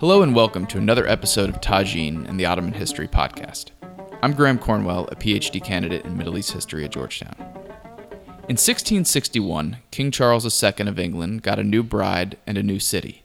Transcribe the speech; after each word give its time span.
Hello 0.00 0.22
and 0.22 0.34
welcome 0.34 0.66
to 0.68 0.78
another 0.78 1.06
episode 1.06 1.50
of 1.50 1.60
Tajin 1.60 2.26
and 2.26 2.40
the 2.40 2.46
Ottoman 2.46 2.72
History 2.72 3.06
Podcast. 3.06 3.66
I'm 4.22 4.32
Graham 4.32 4.58
Cornwell, 4.58 5.06
a 5.12 5.14
PhD 5.14 5.62
candidate 5.62 6.06
in 6.06 6.16
Middle 6.16 6.38
East 6.38 6.52
history 6.52 6.86
at 6.86 6.92
Georgetown. 6.92 7.34
In 8.48 8.56
1661, 8.56 9.76
King 9.90 10.10
Charles 10.10 10.64
II 10.64 10.88
of 10.88 10.98
England 10.98 11.42
got 11.42 11.58
a 11.58 11.62
new 11.62 11.82
bride 11.82 12.38
and 12.46 12.56
a 12.56 12.62
new 12.62 12.78
city. 12.78 13.24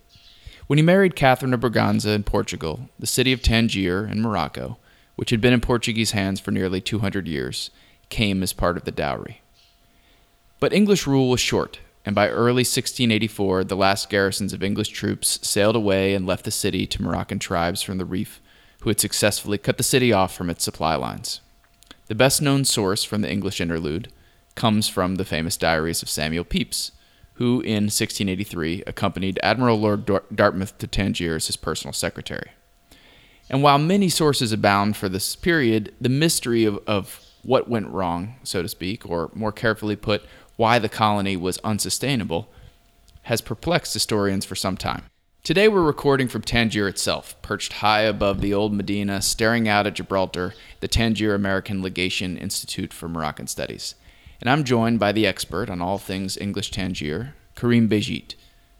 When 0.68 0.78
he 0.78 0.84
married 0.84 1.16
Catherine 1.16 1.54
of 1.54 1.62
Braganza 1.62 2.14
in 2.14 2.24
Portugal, 2.24 2.90
the 3.00 3.08
city 3.08 3.32
of 3.32 3.42
Tangier 3.42 4.06
in 4.06 4.22
Morocco, 4.22 4.78
which 5.16 5.30
had 5.30 5.40
been 5.40 5.54
in 5.54 5.62
Portuguese 5.62 6.12
hands 6.12 6.42
for 6.42 6.52
nearly 6.52 6.82
200 6.82 7.26
years, 7.26 7.70
came 8.10 8.44
as 8.44 8.52
part 8.52 8.76
of 8.76 8.84
the 8.84 8.92
dowry. 8.92 9.40
But 10.60 10.74
English 10.74 11.08
rule 11.08 11.30
was 11.30 11.40
short, 11.40 11.80
and 12.06 12.14
by 12.14 12.30
early 12.30 12.62
1684, 12.62 13.64
the 13.64 13.76
last 13.76 14.10
garrisons 14.10 14.54
of 14.54 14.62
English 14.62 14.90
troops 14.90 15.40
sailed 15.42 15.76
away 15.76 16.14
and 16.14 16.26
left 16.26 16.46
the 16.46 16.52
city 16.52 16.86
to 16.86 17.02
Moroccan 17.02 17.40
tribes 17.40 17.82
from 17.82 17.98
the 17.98 18.06
Rif 18.06 18.42
who 18.86 18.92
had 18.92 19.00
successfully 19.00 19.58
cut 19.58 19.78
the 19.78 19.84
city 19.84 20.14
off 20.14 20.36
from 20.36 20.48
its 20.48 20.64
supply 20.64 20.94
lines. 20.94 21.42
The 22.06 22.14
best 22.14 22.40
known 22.40 22.66
source 22.66 23.04
from 23.04 23.22
the 23.22 23.32
English 23.32 23.60
interlude 23.60 24.12
comes 24.54 24.88
from 24.88 25.16
the 25.16 25.26
famous 25.26 25.58
diaries 25.58 26.04
of 26.04 26.10
Samuel 26.10 26.44
Pepys, 26.44 26.92
who 27.34 27.62
in 27.62 27.86
1683 27.86 28.84
accompanied 28.86 29.40
Admiral 29.42 29.80
Lord 29.80 30.06
Dartmouth 30.06 30.78
to 30.78 30.86
Tangier 30.86 31.36
as 31.36 31.48
his 31.48 31.58
personal 31.58 31.94
secretary. 31.94 32.52
And 33.50 33.64
while 33.64 33.80
many 33.80 34.08
sources 34.08 34.52
abound 34.52 34.98
for 34.98 35.10
this 35.10 35.36
period, 35.36 35.92
the 36.00 36.08
mystery 36.08 36.64
of, 36.64 36.80
of 36.86 37.20
what 37.42 37.68
went 37.68 37.88
wrong, 37.88 38.36
so 38.44 38.62
to 38.62 38.68
speak, 38.68 39.10
or 39.10 39.32
more 39.34 39.52
carefully 39.52 39.96
put, 39.96 40.24
why 40.56 40.80
the 40.80 40.90
colony 40.90 41.36
was 41.36 41.58
unsustainable, 41.60 42.50
has 43.24 43.42
perplexed 43.42 43.94
historians 43.94 44.46
for 44.46 44.56
some 44.56 44.78
time. 44.78 45.04
Today 45.44 45.68
we're 45.68 45.84
recording 45.84 46.28
from 46.28 46.42
Tangier 46.42 46.88
itself, 46.88 47.40
perched 47.42 47.74
high 47.74 48.02
above 48.02 48.42
the 48.42 48.54
old 48.54 48.74
Medina, 48.74 49.22
staring 49.22 49.68
out 49.68 49.86
at 49.86 49.94
Gibraltar, 49.94 50.56
the 50.80 50.88
Tangier 50.88 51.36
American 51.36 51.84
Legation 51.84 52.36
Institute 52.38 52.92
for 52.92 53.08
Moroccan 53.08 53.48
Studies. 53.48 53.96
And 54.42 54.50
I'm 54.50 54.64
joined 54.64 55.00
by 55.00 55.12
the 55.12 55.28
expert 55.28 55.70
on 55.70 55.82
all 55.82 55.98
things 55.98 56.38
English 56.38 56.72
Tangier, 56.72 57.36
Karim 57.56 57.88
Bejjit, 57.88 58.36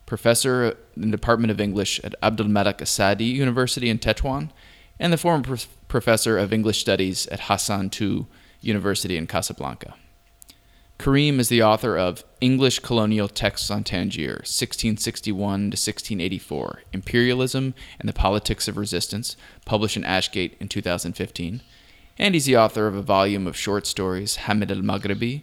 professor 0.06 0.78
in 0.96 1.12
the 1.12 1.18
Department 1.18 1.52
of 1.52 1.62
English 1.62 2.00
at 2.04 2.20
Abdelmalek 2.22 2.80
Essaadi 2.80 3.28
University 3.28 3.90
in 3.90 4.00
Tetuan, 4.00 4.52
and 5.00 5.12
the 5.14 5.18
former 5.18 5.58
professor 5.88 6.38
of 6.38 6.54
English 6.54 6.80
Studies 6.80 7.28
at 7.28 7.42
Hassan 7.42 7.92
II 8.00 8.26
University 8.62 9.18
in 9.18 9.28
Casablanca. 9.28 9.94
Karim 10.98 11.40
is 11.40 11.50
the 11.50 11.62
author 11.62 11.98
of 11.98 12.24
English 12.42 12.80
Colonial 12.80 13.28
Texts 13.28 13.70
on 13.70 13.84
Tangier, 13.84 14.38
1661 14.38 15.36
to 15.36 15.76
1684, 15.76 16.84
Imperialism 16.94 17.74
and 18.00 18.08
the 18.08 18.14
Politics 18.14 18.68
of 18.68 18.78
Resistance, 18.78 19.36
published 19.66 19.98
in 19.98 20.04
Ashgate 20.04 20.54
in 20.60 20.68
2015. 20.68 21.62
And 22.18 22.34
he's 22.34 22.46
the 22.46 22.58
author 22.58 22.88
of 22.88 22.96
a 22.96 23.02
volume 23.02 23.46
of 23.46 23.58
short 23.58 23.86
stories, 23.86 24.38
Hamid 24.38 24.72
al 24.72 24.78
Maghribi, 24.78 25.42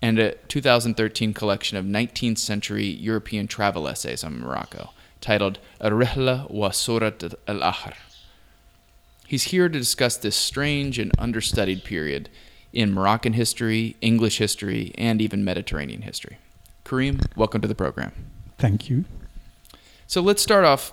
and 0.00 0.18
a 0.18 0.34
2013 0.48 1.34
collection 1.34 1.76
of 1.76 1.84
19th 1.84 2.38
century 2.38 2.86
European 2.86 3.46
travel 3.46 3.86
essays 3.86 4.24
on 4.24 4.40
Morocco, 4.40 4.90
titled 5.20 5.58
Ar-Rihla 5.80 6.50
wa 6.50 6.70
Surat 6.70 7.22
al-Ahr. 7.46 7.92
He's 9.26 9.44
here 9.44 9.68
to 9.68 9.78
discuss 9.78 10.16
this 10.16 10.36
strange 10.36 10.98
and 10.98 11.12
understudied 11.18 11.84
period 11.84 12.30
in 12.74 12.92
Moroccan 12.92 13.32
history, 13.32 13.96
English 14.00 14.38
history, 14.38 14.92
and 14.98 15.22
even 15.22 15.44
Mediterranean 15.44 16.02
history. 16.02 16.38
Karim, 16.84 17.20
welcome 17.36 17.62
to 17.62 17.68
the 17.68 17.74
program. 17.74 18.12
Thank 18.58 18.90
you. 18.90 19.04
So 20.06 20.20
let's 20.20 20.42
start 20.42 20.64
off 20.64 20.92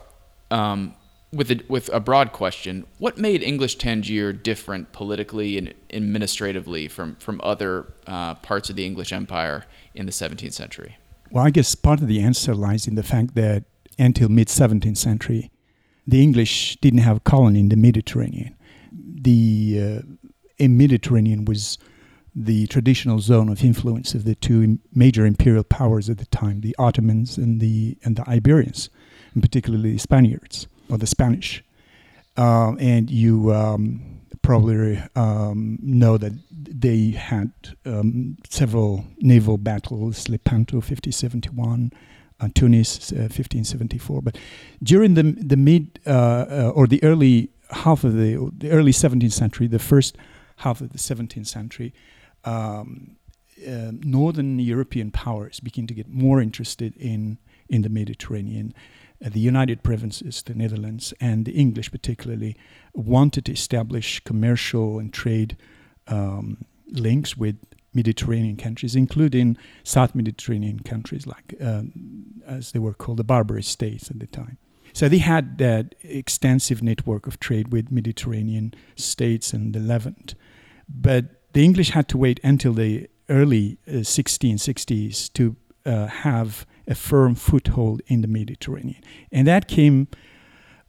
um, 0.52 0.94
with 1.34 1.52
a, 1.52 1.60
with 1.68 1.90
a 1.90 2.00
broad 2.00 2.32
question. 2.32 2.86
What 3.00 3.18
made 3.18 3.42
English 3.42 3.76
Tangier 3.76 4.32
different 4.32 4.94
politically 4.94 5.58
and 5.58 5.74
administratively 5.92 6.88
from, 6.88 7.16
from 7.16 7.42
other 7.44 7.92
uh, 8.08 8.36
parts 8.36 8.70
of 8.70 8.76
the 8.76 8.86
English 8.86 9.12
Empire 9.12 9.66
in 9.96 10.06
the 10.06 10.12
17th 10.12 10.54
century? 10.54 10.98
Well, 11.32 11.46
I 11.46 11.50
guess 11.50 11.74
part 11.76 12.00
of 12.02 12.08
the 12.08 12.22
answer 12.22 12.54
lies 12.54 12.88
in 12.88 12.96
the 12.96 13.04
fact 13.04 13.36
that 13.36 13.64
until 13.98 14.30
mid 14.30 14.48
17th 14.48 14.98
century, 14.98 15.52
the 16.06 16.22
English 16.22 16.78
didn't 16.78 17.00
have 17.00 17.18
a 17.18 17.22
colony 17.22 17.60
in 17.60 17.70
the 17.70 17.76
Mediterranean. 17.76 18.56
The 18.92 19.80
uh, 19.82 20.02
Mediterranean 20.68 21.46
was 21.46 21.78
the 22.34 22.68
traditional 22.68 23.20
zone 23.20 23.50
of 23.50 23.64
influence 23.64 24.14
of 24.14 24.24
the 24.24 24.36
two 24.36 24.80
major 24.94 25.26
imperial 25.26 25.64
powers 25.64 26.10
at 26.10 26.18
the 26.18 26.26
time, 26.28 26.62
the 26.62 26.76
Ottomans 26.80 27.38
and 27.38 27.60
the 27.60 27.98
and 28.04 28.16
the 28.16 28.28
Iberians, 28.30 28.90
and 29.34 29.44
particularly 29.44 29.94
the 29.94 30.00
Spaniards 30.00 30.68
or 30.90 30.98
the 30.98 31.08
Spanish. 31.08 31.64
Uh, 32.38 32.74
and 32.76 33.10
you 33.10 33.54
um, 33.54 34.22
probably 34.42 35.02
um, 35.16 35.78
know 35.82 36.18
that 36.18 36.32
they 36.52 37.12
had 37.12 37.52
um, 37.86 38.38
several 38.50 39.06
naval 39.20 39.58
battles: 39.58 40.30
Lepanto, 40.30 40.78
1571, 40.78 41.92
uh, 42.40 42.48
Tunis, 42.56 43.12
uh, 43.12 43.28
1574. 43.28 44.22
But 44.22 44.38
during 44.82 45.16
the 45.16 45.24
the 45.24 45.58
mid 45.58 46.00
uh, 46.08 46.10
uh, 46.10 46.72
or 46.74 46.88
the 46.88 47.04
early 47.04 47.50
half 47.72 48.06
of 48.06 48.14
the 48.14 48.50
the 48.58 48.72
early 48.72 48.92
17th 48.94 49.34
century, 49.34 49.68
the 49.68 49.80
first 49.80 50.16
half 50.62 50.82
of 50.82 50.92
the 50.92 50.98
17th 50.98 51.48
century, 51.48 51.94
um, 52.44 53.18
uh, 53.68 53.92
northern 53.92 54.58
European 54.60 55.12
powers 55.12 55.60
begin 55.60 55.86
to 55.88 55.94
get 55.94 56.10
more 56.10 56.42
interested 56.42 56.96
in 56.98 57.38
in 57.70 57.84
the 57.84 57.90
Mediterranean. 57.90 58.74
Uh, 59.24 59.30
the 59.30 59.40
United 59.40 59.82
Provinces, 59.82 60.42
the 60.44 60.54
Netherlands, 60.54 61.14
and 61.22 61.46
the 61.46 61.54
English 61.54 61.92
particularly 61.92 62.58
wanted 62.94 63.46
to 63.46 63.52
establish 63.52 64.20
commercial 64.22 65.00
and 65.00 65.14
trade 65.14 65.56
um, 66.08 66.66
links 66.88 67.38
with 67.38 67.58
Mediterranean 67.94 68.58
countries, 68.58 68.96
including 68.96 69.58
South 69.84 70.16
Mediterranean 70.16 70.80
countries, 70.80 71.28
like 71.28 71.56
um, 71.62 71.92
as 72.46 72.72
they 72.72 72.80
were 72.80 72.94
called, 72.94 73.18
the 73.18 73.24
Barbary 73.24 73.64
states 73.64 74.10
at 74.10 74.20
the 74.20 74.28
time. 74.28 74.58
So 74.94 75.08
they 75.08 75.20
had 75.20 75.58
that 75.60 75.96
extensive 76.02 76.82
network 76.84 77.28
of 77.28 77.40
trade 77.40 77.72
with 77.72 77.92
Mediterranean 77.92 78.74
states 78.96 79.54
and 79.54 79.74
the 79.74 79.80
Levant. 79.80 80.36
But 80.94 81.54
the 81.54 81.64
English 81.64 81.92
had 81.92 82.08
to 82.10 82.18
wait 82.18 82.40
until 82.44 82.74
the 82.74 83.10
early 83.30 83.78
uh, 83.88 83.92
1660s 83.92 85.32
to 85.34 85.56
uh, 85.86 86.08
have 86.08 86.66
a 86.88 86.96
firm 86.96 87.36
foothold 87.36 88.02
in 88.08 88.22
the 88.22 88.28
Mediterranean. 88.28 89.02
And 89.32 89.48
that 89.48 89.68
came 89.68 90.08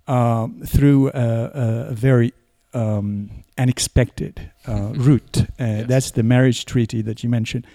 uh, 0.07 0.49
through 0.67 1.09
a, 1.09 1.89
a 1.91 1.95
very 1.95 2.33
um, 2.75 3.31
unexpected 3.59 4.51
uh, 4.67 4.93
route. 4.95 5.43
Uh, 5.43 5.45
yes. 5.59 5.87
That's 5.89 6.11
the 6.13 6.23
marriage 6.23 6.65
treaty 6.65 7.03
that 7.03 7.23
you 7.23 7.31
mentioned 7.31 7.67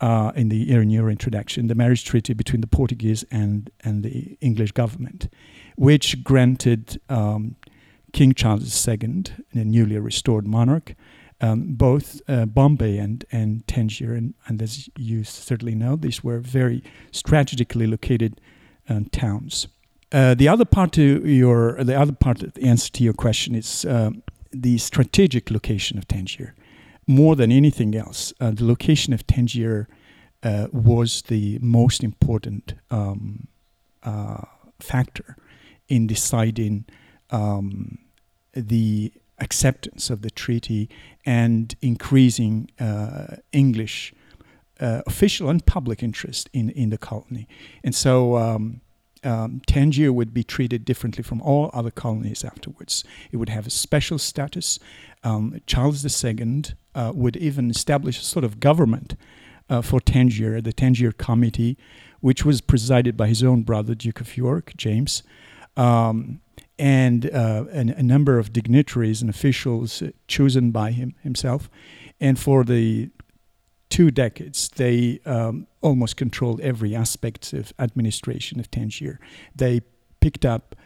uh, 0.00 0.32
in, 0.34 0.48
the, 0.48 0.70
in 0.70 0.90
your 0.90 1.10
introduction, 1.10 1.66
the 1.66 1.74
marriage 1.74 2.04
treaty 2.04 2.32
between 2.32 2.60
the 2.60 2.66
Portuguese 2.66 3.24
and, 3.30 3.70
and 3.84 4.02
the 4.02 4.36
English 4.40 4.72
government, 4.72 5.28
which 5.76 6.22
granted 6.22 7.00
um, 7.08 7.56
King 8.12 8.32
Charles 8.32 8.88
II, 8.88 9.24
the 9.54 9.64
newly 9.64 9.98
restored 9.98 10.46
monarch, 10.46 10.94
um, 11.40 11.74
both 11.74 12.20
uh, 12.28 12.46
Bombay 12.46 12.98
and, 12.98 13.24
and 13.30 13.66
Tangier, 13.66 14.14
and, 14.14 14.34
and, 14.46 14.60
as 14.60 14.88
you 14.96 15.24
certainly 15.24 15.74
know, 15.74 15.96
these 15.96 16.24
were 16.24 16.38
very 16.38 16.82
strategically 17.12 17.86
located 17.86 18.40
um, 18.88 19.04
towns. 19.06 19.68
Uh, 20.10 20.34
the 20.34 20.48
other 20.48 20.64
part 20.64 20.92
to 20.92 21.20
your, 21.26 21.82
the 21.84 21.98
other 21.98 22.12
part 22.12 22.42
of 22.42 22.54
the 22.54 22.62
answer 22.64 22.90
to 22.92 23.04
your 23.04 23.12
question 23.12 23.54
is 23.54 23.84
uh, 23.84 24.10
the 24.50 24.78
strategic 24.78 25.50
location 25.50 25.98
of 25.98 26.08
Tangier. 26.08 26.54
More 27.06 27.36
than 27.36 27.52
anything 27.52 27.94
else, 27.94 28.32
uh, 28.40 28.50
the 28.50 28.64
location 28.64 29.12
of 29.12 29.26
Tangier 29.26 29.88
uh, 30.42 30.68
was 30.72 31.22
the 31.22 31.58
most 31.60 32.02
important 32.02 32.74
um, 32.90 33.48
uh, 34.02 34.42
factor 34.80 35.36
in 35.88 36.06
deciding 36.06 36.84
um, 37.30 37.98
the 38.54 39.12
acceptance 39.40 40.10
of 40.10 40.22
the 40.22 40.30
treaty 40.30 40.88
and 41.24 41.74
increasing 41.80 42.70
uh, 42.80 43.36
English 43.52 44.12
uh, 44.80 45.02
official 45.06 45.48
and 45.48 45.64
public 45.66 46.02
interest 46.02 46.48
in, 46.52 46.70
in 46.70 46.90
the 46.90 46.98
colony. 46.98 47.48
And 47.82 47.94
so 47.94 48.36
um, 48.36 48.80
um, 49.24 49.60
Tangier 49.66 50.12
would 50.12 50.32
be 50.32 50.44
treated 50.44 50.84
differently 50.84 51.22
from 51.22 51.42
all 51.42 51.70
other 51.72 51.90
colonies 51.90 52.44
afterwards. 52.44 53.04
It 53.32 53.38
would 53.38 53.48
have 53.48 53.66
a 53.66 53.70
special 53.70 54.18
status. 54.18 54.78
Um, 55.24 55.60
Charles 55.66 56.24
II 56.24 56.64
uh, 56.94 57.12
would 57.14 57.36
even 57.36 57.70
establish 57.70 58.20
a 58.20 58.24
sort 58.24 58.44
of 58.44 58.60
government 58.60 59.16
uh, 59.68 59.82
for 59.82 60.00
Tangier, 60.00 60.60
the 60.60 60.72
Tangier 60.72 61.12
Committee, 61.12 61.76
which 62.20 62.44
was 62.44 62.60
presided 62.60 63.16
by 63.16 63.28
his 63.28 63.42
own 63.42 63.62
brother, 63.62 63.94
Duke 63.94 64.20
of 64.20 64.36
York, 64.36 64.72
James. 64.76 65.22
Um, 65.76 66.40
and 66.78 67.26
uh, 67.26 67.64
a, 67.72 67.78
a, 67.78 68.02
number 68.02 68.38
of 68.38 68.52
dignitaries 68.52 69.20
and 69.20 69.28
officials 69.28 70.02
chosen 70.28 70.70
by 70.70 70.92
him 70.92 71.14
himself. 71.22 71.68
And 72.20 72.38
for 72.38 72.64
the 72.64 73.10
two 73.90 74.10
decades, 74.10 74.68
they 74.76 75.20
um, 75.24 75.66
almost 75.80 76.16
controlled 76.16 76.60
every 76.60 76.94
aspect 76.94 77.52
of 77.52 77.72
administration 77.78 78.60
of 78.60 78.70
Tangier. 78.70 79.18
They 79.54 79.80
picked 80.20 80.44
up 80.44 80.76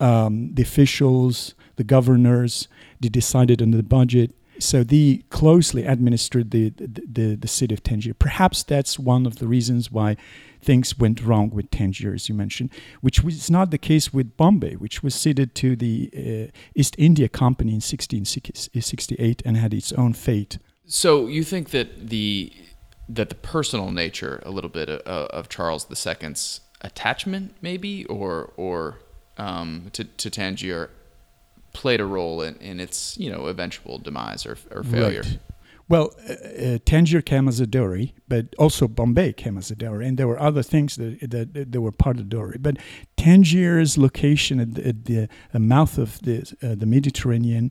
um, 0.00 0.54
the 0.54 0.62
officials, 0.62 1.54
the 1.76 1.84
governors, 1.84 2.68
they 3.00 3.08
decided 3.08 3.62
on 3.62 3.70
the 3.70 3.82
budget. 3.82 4.34
So 4.58 4.82
they 4.82 5.24
closely 5.30 5.84
administered 5.84 6.50
the, 6.50 6.70
the, 6.70 7.36
the, 7.36 7.48
city 7.48 7.74
of 7.74 7.82
Tangier. 7.82 8.14
Perhaps 8.14 8.62
that's 8.62 8.98
one 8.98 9.26
of 9.26 9.36
the 9.36 9.46
reasons 9.46 9.92
why 9.92 10.16
things 10.62 10.98
went 10.98 11.22
wrong 11.22 11.50
with 11.50 11.70
Tangier, 11.70 12.14
as 12.14 12.28
you 12.28 12.34
mentioned, 12.34 12.70
which 13.00 13.22
was 13.22 13.50
not 13.50 13.70
the 13.70 13.78
case 13.78 14.12
with 14.12 14.36
Bombay, 14.36 14.74
which 14.76 15.02
was 15.02 15.14
ceded 15.14 15.54
to 15.56 15.76
the 15.76 16.10
uh, 16.14 16.58
East 16.74 16.94
India 16.98 17.28
Company 17.28 17.70
in 17.70 17.76
1668 17.76 19.42
and 19.44 19.56
had 19.56 19.74
its 19.74 19.92
own 19.92 20.12
fate. 20.12 20.58
So 20.86 21.26
you 21.26 21.42
think 21.42 21.70
that 21.70 22.08
the 22.08 22.52
that 23.08 23.28
the 23.28 23.36
personal 23.36 23.92
nature, 23.92 24.42
a 24.44 24.50
little 24.50 24.70
bit 24.70 24.88
of, 24.88 25.00
of 25.02 25.48
Charles 25.48 25.86
II's 25.90 26.60
attachment, 26.80 27.54
maybe, 27.60 28.04
or 28.06 28.52
or 28.56 28.98
um, 29.38 29.90
to 29.92 30.04
to 30.04 30.30
Tangier, 30.30 30.90
played 31.76 32.00
a 32.00 32.06
role 32.06 32.40
in, 32.40 32.56
in 32.56 32.80
its 32.80 33.16
you 33.18 33.30
know 33.30 33.46
eventual 33.46 33.98
demise 33.98 34.46
or, 34.46 34.56
or 34.70 34.82
failure. 34.82 35.22
Right. 35.22 35.38
Well, 35.88 36.14
uh, 36.28 36.32
uh, 36.32 36.78
Tangier 36.84 37.22
came 37.22 37.46
as 37.46 37.60
a 37.60 37.66
dowry, 37.66 38.12
but 38.26 38.46
also 38.58 38.88
Bombay 38.88 39.34
came 39.34 39.56
as 39.56 39.70
a 39.70 39.76
dowry, 39.76 40.08
and 40.08 40.18
there 40.18 40.26
were 40.26 40.40
other 40.40 40.62
things 40.62 40.96
that 40.96 41.30
that, 41.30 41.72
that 41.72 41.80
were 41.80 41.92
part 41.92 42.16
of 42.18 42.28
the 42.28 42.36
dowry. 42.36 42.58
But 42.58 42.78
Tangier's 43.16 43.96
location 43.96 44.58
at 44.58 44.74
the, 44.74 44.88
at 44.88 45.04
the 45.04 45.28
mouth 45.60 45.98
of 45.98 46.20
the 46.22 46.38
uh, 46.62 46.74
the 46.74 46.86
Mediterranean, 46.86 47.70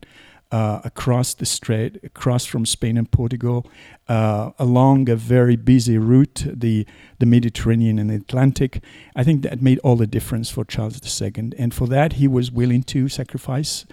uh, 0.56 0.80
across 0.84 1.34
the 1.34 1.46
strait, 1.46 1.92
across 2.04 2.46
from 2.46 2.66
Spain 2.66 2.98
and 2.98 3.10
Portugal, 3.12 3.60
uh, 4.08 4.52
along 4.58 5.10
a 5.10 5.16
very 5.16 5.58
busy 5.58 5.98
route, 5.98 6.46
the 6.64 6.86
the 7.20 7.26
Mediterranean 7.26 8.00
and 8.00 8.10
the 8.10 8.16
Atlantic. 8.16 8.72
I 9.20 9.24
think 9.26 9.42
that 9.42 9.62
made 9.62 9.80
all 9.80 9.98
the 9.98 10.08
difference 10.08 10.50
for 10.50 10.64
Charles 10.64 10.98
II, 11.22 11.52
and 11.62 11.74
for 11.74 11.88
that 11.88 12.14
he 12.14 12.28
was 12.28 12.52
willing 12.52 12.84
to 12.84 13.10
sacrifice 13.10 13.86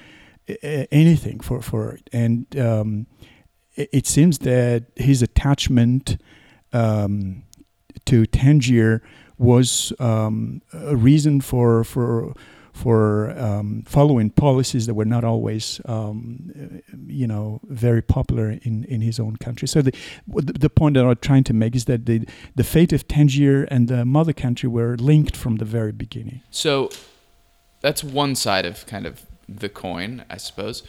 anything 0.91 1.41
for 1.41 1.61
for 1.63 1.83
it. 1.95 2.09
And 2.13 2.47
um, 2.57 3.07
it 3.75 4.07
seems 4.07 4.39
that 4.39 4.85
his 4.95 5.23
attachment 5.23 6.17
um, 6.73 7.43
to 8.05 8.27
Tangier 8.27 9.03
was 9.37 9.93
um, 9.99 10.63
a 10.73 10.95
reason 10.95 11.41
for 11.41 11.83
for 11.83 12.35
for 12.73 13.31
um, 13.39 13.83
following 13.87 14.31
policies 14.31 14.87
that 14.87 14.95
were 14.95 15.05
not 15.05 15.25
always, 15.25 15.81
um, 15.85 16.83
you 17.07 17.27
know, 17.27 17.61
very 17.65 18.03
popular 18.03 18.51
in, 18.51 18.85
in 18.85 19.01
his 19.01 19.21
own 19.21 19.37
country. 19.37 19.69
So 19.69 19.83
the 19.83 19.93
the 20.27 20.71
point 20.71 20.95
that 20.95 21.05
I'm 21.05 21.17
trying 21.17 21.45
to 21.45 21.53
make 21.53 21.77
is 21.77 21.85
that 21.85 22.07
the 22.07 22.27
the 22.55 22.65
fate 22.65 22.93
of 22.93 23.07
Tangier 23.07 23.65
and 23.65 23.89
the 23.89 24.05
mother 24.05 24.33
country 24.33 24.69
were 24.69 24.97
linked 24.97 25.37
from 25.37 25.57
the 25.57 25.65
very 25.65 25.93
beginning. 25.93 26.41
So 26.51 26.91
that's 27.81 28.03
one 28.03 28.35
side 28.35 28.65
of 28.65 28.87
kind 28.87 29.07
of 29.07 29.27
the 29.49 29.69
coin, 29.69 30.25
I 30.31 30.39
suppose. 30.39 30.83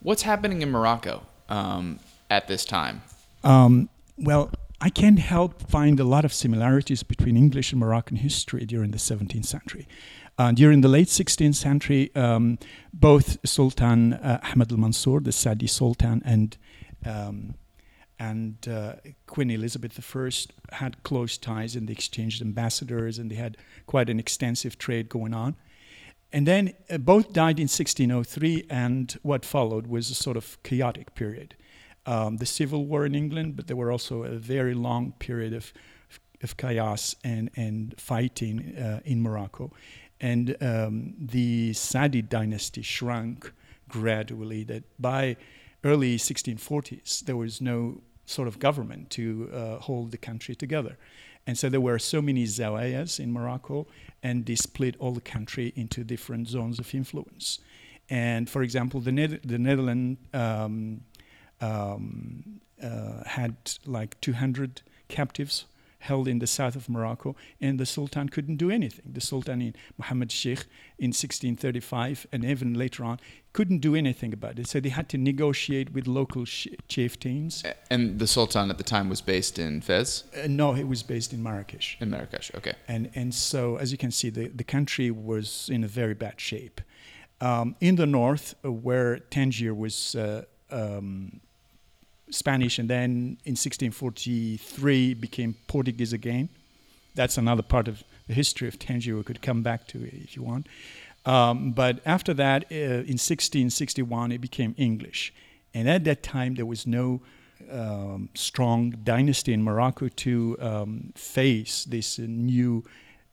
What's 0.00 0.22
happening 0.22 0.62
in 0.62 0.70
Morocco? 0.70 1.22
Um, 1.48 1.98
at 2.32 2.48
this 2.48 2.64
time? 2.64 3.02
Um, 3.44 3.88
well, 4.16 4.50
I 4.80 4.88
can't 4.88 5.18
help 5.18 5.68
find 5.70 6.00
a 6.00 6.04
lot 6.04 6.24
of 6.24 6.32
similarities 6.32 7.02
between 7.02 7.36
English 7.36 7.72
and 7.72 7.78
Moroccan 7.78 8.16
history 8.16 8.64
during 8.64 8.90
the 8.90 8.98
17th 8.98 9.46
century. 9.46 9.86
Uh, 10.42 10.50
during 10.50 10.80
the 10.80 10.88
late 10.88 11.06
16th 11.06 11.54
century, 11.54 12.10
um, 12.16 12.58
both 12.92 13.38
Sultan 13.44 14.14
uh, 14.14 14.40
Ahmed 14.42 14.72
al 14.72 14.78
Mansur, 14.78 15.20
the 15.20 15.30
Saadi 15.30 15.68
Sultan, 15.68 16.20
and 16.24 16.56
um, 17.06 17.54
and 18.18 18.56
uh, 18.68 18.94
Queen 19.28 19.52
Elizabeth 19.52 19.94
I 20.16 20.74
had 20.74 21.00
close 21.04 21.38
ties 21.38 21.76
and 21.76 21.88
they 21.88 21.92
exchanged 21.92 22.42
ambassadors 22.42 23.18
and 23.18 23.30
they 23.30 23.36
had 23.36 23.56
quite 23.86 24.10
an 24.10 24.18
extensive 24.18 24.78
trade 24.78 25.08
going 25.08 25.32
on. 25.32 25.54
And 26.32 26.44
then 26.44 26.74
uh, 26.90 26.98
both 26.98 27.32
died 27.32 27.60
in 27.60 27.68
1603, 27.68 28.66
and 28.68 29.16
what 29.22 29.44
followed 29.44 29.86
was 29.86 30.10
a 30.10 30.14
sort 30.14 30.36
of 30.36 30.60
chaotic 30.64 31.14
period 31.14 31.54
um, 32.04 32.38
the 32.38 32.46
civil 32.46 32.84
war 32.84 33.06
in 33.06 33.14
England, 33.14 33.54
but 33.54 33.68
there 33.68 33.76
were 33.76 33.92
also 33.92 34.24
a 34.24 34.38
very 34.38 34.74
long 34.74 35.12
period 35.20 35.52
of, 35.54 35.72
of 36.42 36.56
chaos 36.56 37.14
and, 37.22 37.48
and 37.54 37.94
fighting 37.96 38.76
uh, 38.76 38.98
in 39.04 39.22
Morocco. 39.22 39.70
And 40.22 40.56
um, 40.62 41.14
the 41.18 41.72
Saadi 41.72 42.22
dynasty 42.22 42.80
shrunk 42.82 43.52
gradually, 43.88 44.62
that 44.64 44.84
by 44.98 45.36
early 45.84 46.16
1640s, 46.16 47.24
there 47.24 47.36
was 47.36 47.60
no 47.60 48.00
sort 48.24 48.46
of 48.46 48.60
government 48.60 49.10
to 49.10 49.50
uh, 49.52 49.78
hold 49.80 50.12
the 50.12 50.16
country 50.16 50.54
together. 50.54 50.96
And 51.44 51.58
so 51.58 51.68
there 51.68 51.80
were 51.80 51.98
so 51.98 52.22
many 52.22 52.44
zawayas 52.44 53.18
in 53.18 53.32
Morocco, 53.32 53.88
and 54.22 54.46
they 54.46 54.54
split 54.54 54.94
all 55.00 55.10
the 55.10 55.20
country 55.20 55.72
into 55.74 56.04
different 56.04 56.48
zones 56.48 56.78
of 56.78 56.94
influence. 56.94 57.58
And 58.08 58.48
for 58.48 58.62
example, 58.62 59.00
the, 59.00 59.40
the 59.44 59.58
Netherlands 59.58 60.20
um, 60.32 61.00
um, 61.60 62.60
uh, 62.80 63.24
had 63.24 63.56
like 63.86 64.20
200 64.20 64.82
captives 65.08 65.64
held 66.02 66.26
in 66.28 66.38
the 66.40 66.46
south 66.46 66.76
of 66.76 66.88
Morocco, 66.88 67.34
and 67.60 67.78
the 67.78 67.86
Sultan 67.86 68.28
couldn't 68.28 68.56
do 68.56 68.70
anything. 68.70 69.04
The 69.12 69.20
Sultan 69.20 69.62
in 69.62 69.74
Muhammad 69.98 70.32
Sheikh 70.32 70.66
in 70.98 71.10
1635, 71.10 72.26
and 72.32 72.44
even 72.44 72.74
later 72.74 73.04
on, 73.04 73.18
couldn't 73.52 73.78
do 73.78 73.94
anything 73.94 74.32
about 74.32 74.58
it. 74.58 74.66
So 74.66 74.80
they 74.80 74.88
had 74.88 75.08
to 75.10 75.18
negotiate 75.18 75.92
with 75.92 76.06
local 76.06 76.44
sh- 76.44 76.68
chieftains. 76.88 77.62
And 77.90 78.18
the 78.18 78.26
Sultan 78.26 78.70
at 78.70 78.78
the 78.78 78.84
time 78.84 79.08
was 79.08 79.20
based 79.20 79.58
in 79.58 79.80
Fez? 79.80 80.24
Uh, 80.34 80.46
no, 80.48 80.74
it 80.74 80.88
was 80.88 81.02
based 81.02 81.32
in 81.32 81.42
Marrakesh. 81.42 81.96
In 82.00 82.10
Marrakesh, 82.10 82.50
okay. 82.56 82.74
And, 82.88 83.10
and 83.14 83.34
so, 83.34 83.76
as 83.76 83.92
you 83.92 83.98
can 83.98 84.10
see, 84.10 84.30
the, 84.30 84.48
the 84.48 84.64
country 84.64 85.10
was 85.10 85.68
in 85.72 85.84
a 85.84 85.88
very 85.88 86.14
bad 86.14 86.40
shape. 86.40 86.80
Um, 87.40 87.76
in 87.80 87.96
the 87.96 88.06
north, 88.06 88.54
uh, 88.64 88.72
where 88.72 89.18
Tangier 89.18 89.74
was 89.74 90.14
uh, 90.14 90.44
um, 90.70 91.40
Spanish, 92.32 92.78
and 92.78 92.88
then 92.88 93.38
in 93.44 93.52
1643 93.52 95.14
became 95.14 95.54
Portuguese 95.66 96.12
again. 96.12 96.48
That's 97.14 97.38
another 97.38 97.62
part 97.62 97.88
of 97.88 98.02
the 98.26 98.34
history 98.34 98.68
of 98.68 98.78
Tangier 98.78 99.16
we 99.16 99.22
could 99.22 99.42
come 99.42 99.62
back 99.62 99.86
to 99.88 100.02
if 100.04 100.36
you 100.36 100.42
want. 100.42 100.66
Um, 101.24 101.72
but 101.72 102.00
after 102.04 102.34
that, 102.34 102.64
uh, 102.70 102.74
in 102.74 103.18
1661, 103.18 104.32
it 104.32 104.40
became 104.40 104.74
English. 104.76 105.32
And 105.74 105.88
at 105.88 106.04
that 106.04 106.22
time, 106.22 106.54
there 106.54 106.66
was 106.66 106.86
no 106.86 107.20
um, 107.70 108.28
strong 108.34 108.90
dynasty 109.04 109.52
in 109.52 109.62
Morocco 109.62 110.08
to 110.08 110.56
um, 110.60 111.12
face 111.14 111.84
this 111.84 112.18
uh, 112.18 112.24
new 112.26 112.84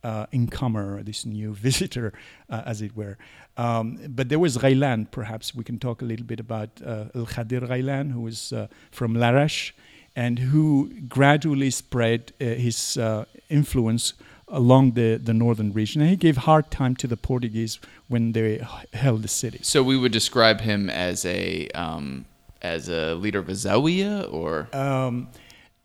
uh, 0.04 0.26
incomer, 0.32 1.04
this 1.04 1.26
new 1.26 1.54
visitor, 1.68 2.14
uh, 2.50 2.64
as 2.66 2.82
it 2.82 2.96
were. 2.96 3.18
Um, 3.58 4.00
but 4.08 4.30
there 4.30 4.40
was 4.40 4.58
Ghailan, 4.58 5.12
perhaps 5.12 5.54
we 5.54 5.64
can 5.64 5.80
talk 5.80 6.02
a 6.02 6.06
little 6.06 6.26
bit 6.26 6.40
about 6.40 6.70
uh, 6.86 7.06
Al 7.16 7.26
Khadir 7.26 7.68
Ghailan, 7.68 8.12
who 8.12 8.22
was 8.22 8.54
uh, 8.54 8.68
from 8.92 9.16
Larache 9.16 9.74
and 10.16 10.40
who 10.40 10.92
gradually 11.08 11.70
spread 11.70 12.34
uh, 12.42 12.46
his 12.46 12.98
uh, 12.98 13.26
influence 13.50 14.14
along 14.48 14.92
the, 14.92 15.16
the 15.18 15.34
northern 15.34 15.72
region. 15.74 16.02
And 16.02 16.10
he 16.10 16.16
gave 16.16 16.38
hard 16.38 16.72
time 16.72 16.96
to 16.98 17.08
the 17.08 17.18
Portuguese 17.18 17.80
when 18.08 18.32
they 18.32 18.66
held 18.94 19.22
the 19.22 19.28
city. 19.28 19.60
So 19.62 19.84
we 19.84 19.98
would 19.98 20.12
describe 20.12 20.62
him 20.62 20.90
as 20.90 21.26
a 21.26 21.68
um, 21.70 22.26
as 22.62 22.90
a 22.90 23.16
leader 23.16 23.40
of 23.40 23.48
a 23.48 23.54
Zawiya, 23.54 24.32
or 24.34 24.68
um, 24.74 25.30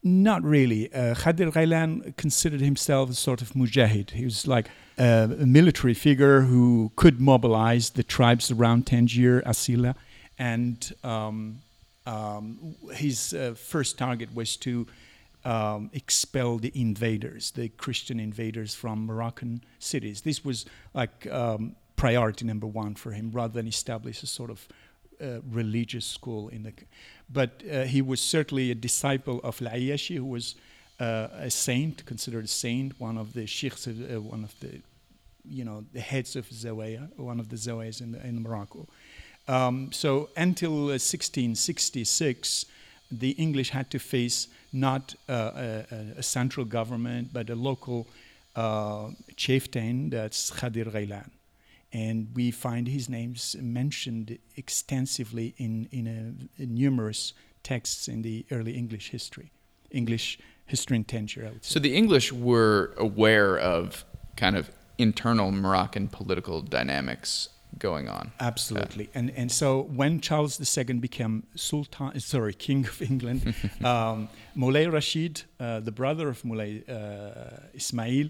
not 0.05 0.43
really. 0.45 0.93
Uh, 0.93 1.15
Khadir 1.15 1.51
Ghailan 1.51 2.15
considered 2.17 2.61
himself 2.61 3.11
a 3.11 3.15
sort 3.15 3.41
of 3.41 3.53
mujahid. 3.55 4.11
He 4.11 4.25
was 4.25 4.47
like 4.47 4.69
a 4.99 5.27
military 5.27 5.95
figure 5.95 6.43
who 6.43 6.93
could 6.95 7.21
mobilize 7.21 7.91
the 7.91 8.03
tribes 8.03 8.51
around 8.51 8.87
Tangier, 8.87 9.41
Asila, 9.43 9.95
and 10.39 10.93
um, 11.03 11.63
um, 12.07 12.77
his 12.93 13.33
uh, 13.33 13.55
first 13.57 13.97
target 13.97 14.35
was 14.35 14.57
to 14.59 14.87
um, 15.45 15.91
expel 15.95 16.59
the 16.59 16.73
invaders, 16.75 17.51
the 17.53 17.71
Christian 17.71 18.21
invaders 18.21 18.75
from 18.75 19.07
Moroccan 19.07 19.63
cities. 19.79 20.21
This 20.21 20.45
was 20.45 20.67
like 20.93 21.27
um, 21.31 21.77
priority 21.97 22.45
number 22.45 22.67
one 22.67 22.95
for 22.95 23.13
him, 23.13 23.31
rather 23.33 23.55
than 23.55 23.67
establish 23.67 24.23
a 24.23 24.27
sort 24.27 24.51
of 24.51 24.69
uh, 25.21 25.41
religious 25.51 26.05
school 26.05 26.49
in 26.49 26.63
the. 26.65 26.73
But 27.35 27.51
uh, 27.71 27.83
he 27.83 28.01
was 28.01 28.21
certainly 28.21 28.71
a 28.71 28.75
disciple 28.75 29.41
of 29.43 29.61
Al-Ayyashi, 29.61 30.17
who 30.17 30.25
was 30.25 30.55
uh, 31.01 31.29
a 31.33 31.51
saint, 31.51 32.07
considered 32.07 32.45
a 32.45 32.49
saint, 32.49 32.99
one 33.01 33.19
of 33.19 33.33
the 33.33 33.47
sheikhs, 33.47 33.89
uh, 33.89 34.21
one 34.21 34.45
of 34.45 34.55
the, 34.61 34.81
you 35.51 35.65
know, 35.65 35.85
the 35.93 36.01
heads 36.01 36.37
of 36.37 36.49
Zawaya, 36.49 37.09
one 37.17 37.41
of 37.41 37.49
the 37.49 37.57
Zawayas 37.57 38.01
in, 38.01 38.15
in 38.15 38.43
Morocco. 38.43 38.87
Um, 39.49 39.91
so 39.93 40.31
until 40.37 40.87
1666, 40.87 42.65
uh, 42.65 42.73
the 43.11 43.31
English 43.31 43.71
had 43.71 43.91
to 43.91 43.99
face 43.99 44.49
not 44.73 45.15
uh, 45.29 45.33
a, 45.57 46.19
a, 46.19 46.23
central 46.23 46.65
government, 46.65 47.31
but 47.33 47.51
a 47.51 47.55
local 47.55 48.07
chieftain, 49.37 50.11
that's 50.11 50.51
Khadir 50.51 50.87
Ghailan 50.87 51.31
and 51.95 52.29
we 52.35 52.51
find 52.51 52.89
his 52.89 53.09
names 53.09 53.57
mentioned 53.61 54.37
extensively 54.57 55.55
in, 55.57 55.89
in, 55.93 56.07
a, 56.07 56.63
in 56.63 56.75
numerous 56.75 57.33
texts 57.63 58.09
in 58.09 58.23
the 58.23 58.45
early 58.51 58.73
English 58.73 59.11
history, 59.11 59.53
English 59.93 60.39
history 60.67 60.97
and 60.97 61.07
Tangier. 61.07 61.53
So 61.61 61.79
the 61.79 61.95
English 61.95 62.33
were 62.33 62.93
aware 62.99 63.57
of 63.57 64.05
kind 64.37 64.57
of 64.57 64.71
internal 64.99 65.53
Moroccan 65.53 66.09
political 66.09 66.61
dynamics 66.63 67.49
going 67.79 68.09
on. 68.09 68.33
Absolutely, 68.41 69.09
and 69.15 69.31
and 69.37 69.51
so 69.51 69.83
when 69.83 70.21
Charles 70.21 70.61
II 70.61 70.95
became 70.95 71.45
Sultan, 71.57 72.19
sorry, 72.35 72.55
King 72.55 72.87
of 72.87 73.03
England, 73.03 73.55
um, 73.85 74.29
Moulay 74.55 74.87
Rashid, 74.87 75.43
uh, 75.59 75.81
the 75.81 75.93
brother 75.93 76.29
of 76.29 76.45
Moulay 76.45 76.85
uh, 76.89 77.75
Ismail, 77.75 78.29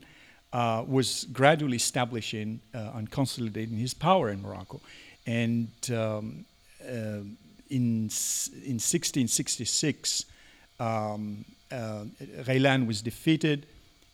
uh, 0.54 0.84
was 0.87 1.26
gradually 1.32 1.76
establishing 1.76 2.61
uh, 2.73 2.92
and 2.94 3.11
consolidating 3.11 3.76
his 3.76 3.92
power 3.92 4.30
in 4.30 4.40
Morocco, 4.40 4.80
and 5.26 5.68
um, 5.90 6.44
uh, 6.80 7.20
in 7.68 8.08
in 8.62 8.78
1666, 8.78 10.26
um, 10.78 11.44
uh, 11.73 12.04
was 12.87 13.02
defeated, 13.02 13.66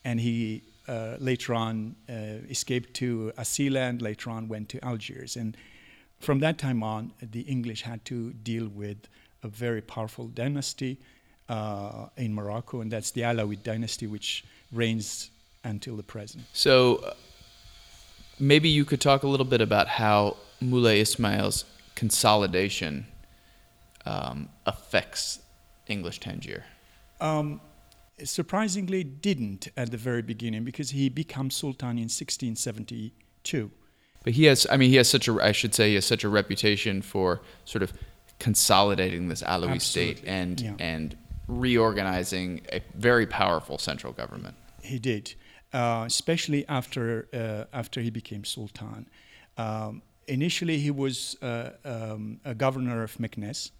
and 0.02 0.18
he 0.18 0.62
uh, 0.88 1.16
later 1.18 1.54
on 1.54 1.94
uh, 2.08 2.12
escaped 2.48 2.94
to 2.94 3.32
Asiland, 3.36 4.00
later 4.00 4.30
on 4.30 4.48
went 4.48 4.70
to 4.70 4.82
Algiers. 4.82 5.36
And 5.36 5.54
from 6.20 6.40
that 6.40 6.56
time 6.56 6.82
on, 6.82 7.12
the 7.20 7.42
English 7.42 7.82
had 7.82 8.02
to 8.06 8.32
deal 8.32 8.66
with 8.68 9.08
a 9.42 9.48
very 9.48 9.82
powerful 9.82 10.28
dynasty 10.28 10.96
in 12.16 12.34
Morocco, 12.34 12.80
and 12.80 12.90
that's 12.90 13.10
the 13.10 13.22
Alawid 13.22 13.62
dynasty, 13.62 14.06
which 14.06 14.44
reigns 14.72 15.30
until 15.64 15.96
the 15.96 16.02
present. 16.02 16.44
So 16.52 16.96
uh, 16.96 17.14
maybe 18.38 18.68
you 18.68 18.84
could 18.84 19.00
talk 19.00 19.22
a 19.22 19.28
little 19.28 19.46
bit 19.46 19.60
about 19.60 19.88
how 19.88 20.36
Moulay 20.60 21.00
Ismail's 21.00 21.64
consolidation 21.94 23.06
um, 24.06 24.48
affects 24.66 25.40
English 25.86 26.20
Tangier. 26.20 26.64
Um, 27.20 27.60
surprisingly 28.24 29.04
didn't 29.04 29.68
at 29.76 29.90
the 29.90 29.96
very 29.96 30.22
beginning 30.22 30.64
because 30.64 30.90
he 30.90 31.08
becomes 31.08 31.54
sultan 31.54 31.90
in 31.90 32.08
1672 32.08 33.70
but 34.22 34.32
he 34.32 34.44
has 34.44 34.66
i 34.70 34.76
mean 34.76 34.90
he 34.90 34.96
has 34.96 35.08
such 35.08 35.28
a 35.28 35.32
i 35.42 35.52
should 35.52 35.74
say 35.74 35.88
he 35.88 35.94
has 35.94 36.04
such 36.04 36.24
a 36.24 36.28
reputation 36.28 37.00
for 37.02 37.40
sort 37.64 37.82
of 37.82 37.92
consolidating 38.38 39.28
this 39.28 39.42
alawi 39.42 39.70
Absolutely. 39.70 39.80
state 40.16 40.22
and 40.26 40.60
yeah. 40.60 40.72
and 40.78 41.16
reorganizing 41.48 42.60
a 42.72 42.80
very 42.94 43.26
powerful 43.26 43.78
central 43.78 44.12
government 44.12 44.54
he 44.82 44.98
did 44.98 45.34
uh, 45.72 46.04
especially 46.06 46.66
after 46.68 47.28
uh, 47.32 47.76
after 47.76 48.00
he 48.00 48.10
became 48.10 48.44
sultan 48.44 49.06
um, 49.56 50.02
initially 50.26 50.78
he 50.78 50.90
was 50.90 51.36
uh, 51.42 51.70
um, 51.84 52.40
a 52.44 52.54
governor 52.54 53.02
of 53.02 53.16
Meknes 53.18 53.70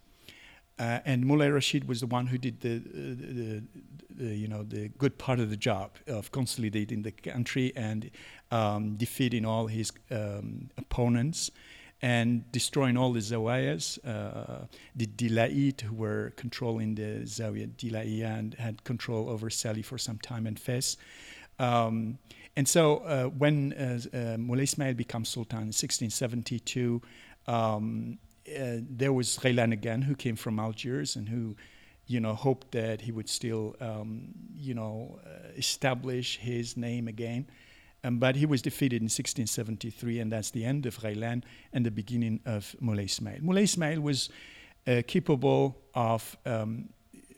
uh, 0.81 0.99
and 1.05 1.27
Moulay 1.27 1.51
Rashid 1.51 1.87
was 1.87 2.01
the 2.01 2.07
one 2.07 2.27
who 2.27 2.39
did 2.39 2.63
the, 2.63 2.79
the, 2.79 3.63
the, 4.09 4.35
you 4.35 4.49
know, 4.49 4.63
the 4.63 4.89
good 4.97 5.19
part 5.19 5.39
of 5.39 5.51
the 5.51 5.57
job 5.57 5.91
of 6.07 6.33
consolidating 6.33 7.03
the 7.03 7.13
country 7.13 7.71
and 7.77 8.11
um, 8.51 8.97
defeating 8.97 9.45
all 9.45 9.67
his 9.67 9.93
um, 10.11 10.71
opponents 10.79 11.51
and 12.01 12.51
destroying 12.51 12.97
all 12.97 13.13
the 13.13 13.21
zawiyas. 13.21 13.99
Uh, 14.07 14.65
the 14.97 15.07
Dila'id, 15.07 15.83
who 15.83 15.95
were 15.95 16.33
controlling 16.37 16.95
the 16.95 17.25
Zawiya 17.25 17.69
Dila'iyya 17.77 18.39
and 18.39 18.55
had 18.55 18.83
control 18.85 19.29
over 19.29 19.51
Salé 19.51 19.85
for 19.85 19.99
some 19.99 20.17
time 20.17 20.47
and 20.47 20.59
Fes. 20.59 20.97
Um, 21.61 22.19
and 22.57 22.67
so 22.67 22.99
uh, 22.99 23.25
when 23.27 23.73
uh, 23.75 24.59
Ismail 24.59 24.95
becomes 24.95 25.29
Sultan 25.29 25.59
in 25.59 25.67
1672, 25.67 27.01
um, 27.47 28.19
uh, 28.49 28.79
there 28.81 29.13
was 29.13 29.39
Ghailan 29.39 29.73
again, 29.73 30.03
who 30.03 30.15
came 30.17 30.37
from 30.37 30.59
Algiers 30.59 31.17
and 31.17 31.29
who, 31.29 31.55
you 32.07 32.19
know, 32.19 32.35
hoped 32.35 32.73
that 32.73 33.03
he 33.03 33.13
would 33.13 33.29
still, 33.29 33.77
um, 33.81 34.31
you 34.57 34.75
know, 34.75 35.21
uh, 35.25 35.53
establish 35.57 36.39
his 36.39 36.77
name 36.77 37.07
again. 37.07 37.47
Um, 38.03 38.19
but 38.19 38.35
he 38.35 38.47
was 38.47 38.63
defeated 38.63 39.03
in 39.03 39.05
1673, 39.05 40.21
and 40.21 40.33
that's 40.33 40.51
the 40.51 40.65
end 40.65 40.87
of 40.87 40.99
Ghailan 40.99 41.45
and 41.75 41.85
the 41.85 41.91
beginning 41.91 42.41
of 42.47 42.75
Moulay 42.81 43.05
Ismail. 43.05 43.39
Moulay 43.43 43.65
Ismail 43.65 44.01
was 44.01 44.31
uh, 44.87 45.03
capable 45.07 45.77
of, 45.95 46.37
um, 46.47 46.89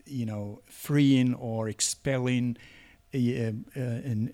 you 0.07 0.25
know, 0.25 0.63
freeing 0.67 1.35
or 1.35 1.69
expelling 1.69 2.57
uh, 3.15 3.53
uh, 3.77 3.81
um, 3.81 4.31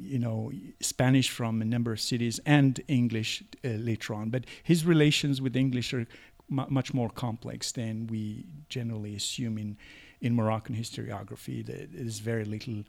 you 0.00 0.18
know 0.18 0.52
Spanish 0.80 1.30
from 1.30 1.60
a 1.60 1.64
number 1.64 1.92
of 1.92 2.00
cities 2.00 2.40
and 2.46 2.80
English 2.88 3.42
later 3.64 4.14
on. 4.14 4.30
But 4.30 4.44
his 4.62 4.84
relations 4.84 5.40
with 5.42 5.56
English 5.56 5.92
are 5.92 6.06
much 6.48 6.94
more 6.94 7.10
complex 7.10 7.72
than 7.72 8.06
we 8.06 8.46
generally 8.68 9.16
assume 9.16 9.58
in 9.58 9.76
in 10.20 10.34
Moroccan 10.34 10.74
historiography. 10.74 11.64
There 11.64 11.86
is 11.92 12.20
very 12.20 12.44
little 12.44 12.84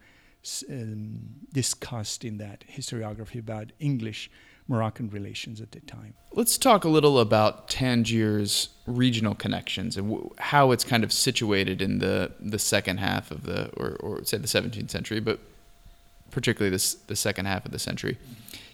um, 0.70 1.20
discussed 1.52 2.24
in 2.24 2.38
that 2.38 2.64
historiography 2.70 3.38
about 3.38 3.72
English 3.80 4.30
Moroccan 4.68 5.08
relations 5.08 5.60
at 5.60 5.72
the 5.72 5.80
time. 5.80 6.14
Let's 6.32 6.58
talk 6.58 6.84
a 6.84 6.88
little 6.88 7.18
about 7.18 7.68
Tangier's 7.68 8.68
regional 8.86 9.34
connections 9.34 9.96
and 9.96 10.10
w- 10.10 10.30
how 10.38 10.70
it's 10.72 10.84
kind 10.84 11.02
of 11.02 11.12
situated 11.12 11.80
in 11.80 11.98
the, 11.98 12.32
the 12.38 12.58
second 12.58 12.98
half 12.98 13.30
of 13.30 13.44
the, 13.44 13.70
or, 13.76 13.96
or 14.00 14.24
say 14.24 14.36
the 14.36 14.46
17th 14.46 14.90
century, 14.90 15.20
but 15.20 15.40
particularly 16.30 16.70
this, 16.70 16.94
the 16.94 17.16
second 17.16 17.46
half 17.46 17.64
of 17.64 17.72
the 17.72 17.78
century. 17.78 18.18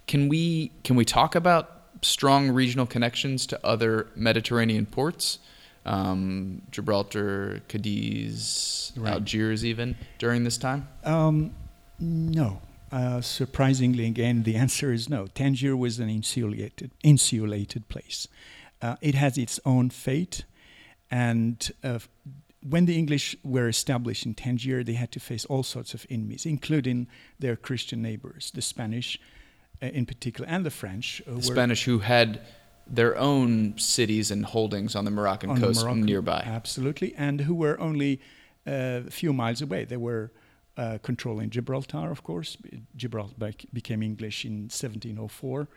Can 0.08 0.28
we, 0.28 0.72
can 0.82 0.96
we 0.96 1.04
talk 1.04 1.36
about 1.36 1.70
strong 2.02 2.50
regional 2.50 2.86
connections 2.86 3.46
to 3.46 3.66
other 3.66 4.08
Mediterranean 4.16 4.86
ports? 4.86 5.38
Um, 5.86 6.62
Gibraltar, 6.70 7.62
Cadiz, 7.68 8.92
right. 8.96 9.12
Algiers, 9.12 9.64
even 9.64 9.96
during 10.18 10.42
this 10.42 10.58
time? 10.58 10.88
Um, 11.04 11.52
no, 12.00 12.60
uh, 12.94 13.20
surprisingly, 13.20 14.06
again, 14.06 14.44
the 14.44 14.54
answer 14.54 14.92
is 14.92 15.08
no. 15.08 15.26
Tangier 15.26 15.76
was 15.76 15.98
an 15.98 16.08
insulated, 16.08 16.92
insulated 17.02 17.88
place. 17.88 18.28
Uh, 18.80 18.94
it 19.00 19.16
has 19.16 19.36
its 19.36 19.58
own 19.64 19.90
fate, 19.90 20.44
and 21.10 21.72
uh, 21.82 21.98
when 22.62 22.86
the 22.86 22.96
English 22.96 23.36
were 23.42 23.68
established 23.68 24.24
in 24.24 24.34
Tangier, 24.34 24.84
they 24.84 24.92
had 24.92 25.10
to 25.10 25.18
face 25.18 25.44
all 25.46 25.64
sorts 25.64 25.92
of 25.92 26.06
enemies, 26.08 26.46
including 26.46 27.08
their 27.40 27.56
Christian 27.56 28.00
neighbors, 28.00 28.52
the 28.54 28.62
Spanish 28.62 29.18
uh, 29.82 29.86
in 29.86 30.06
particular, 30.06 30.48
and 30.48 30.64
the 30.64 30.70
French. 30.70 31.20
the 31.26 31.42
Spanish 31.42 31.84
who 31.84 31.98
had 31.98 32.42
their 32.86 33.18
own 33.18 33.76
cities 33.76 34.30
and 34.30 34.44
holdings 34.44 34.94
on 34.94 35.04
the 35.04 35.10
Moroccan 35.10 35.50
on 35.50 35.60
coast 35.60 35.80
the 35.80 35.86
Moroccan, 35.86 36.04
nearby. 36.04 36.44
Absolutely, 36.46 37.12
and 37.16 37.40
who 37.40 37.54
were 37.54 37.76
only 37.80 38.20
uh, 38.68 39.02
a 39.08 39.10
few 39.10 39.32
miles 39.32 39.60
away. 39.60 39.84
They 39.84 39.96
were 39.96 40.30
uh, 40.76 40.98
controlling 41.02 41.50
Gibraltar, 41.50 42.10
of 42.10 42.22
course. 42.22 42.56
Gibraltar 42.96 43.52
became 43.72 44.02
English 44.02 44.44
in 44.44 44.62
1704. 44.64 45.68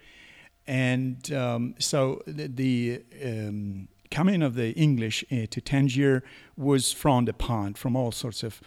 And 0.68 1.32
um, 1.32 1.76
so 1.80 2.22
the, 2.28 2.48
the 2.48 3.04
um, 3.24 3.88
coming 4.12 4.42
of 4.42 4.56
the 4.56 4.72
English 4.72 5.24
uh, 5.32 5.46
to 5.50 5.62
Tangier 5.62 6.24
was 6.56 6.92
frowned 6.92 7.30
upon 7.30 7.76
from 7.76 7.96
all 7.96 8.12
sorts 8.12 8.44
of, 8.44 8.62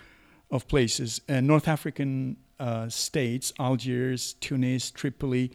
of 0.50 0.66
places. 0.66 1.20
Uh, 1.28 1.40
North 1.40 1.68
African 1.68 2.36
uh, 2.58 2.88
states, 2.88 3.52
Algiers, 3.58 4.34
Tunis, 4.34 4.90
Tripoli, 4.90 5.52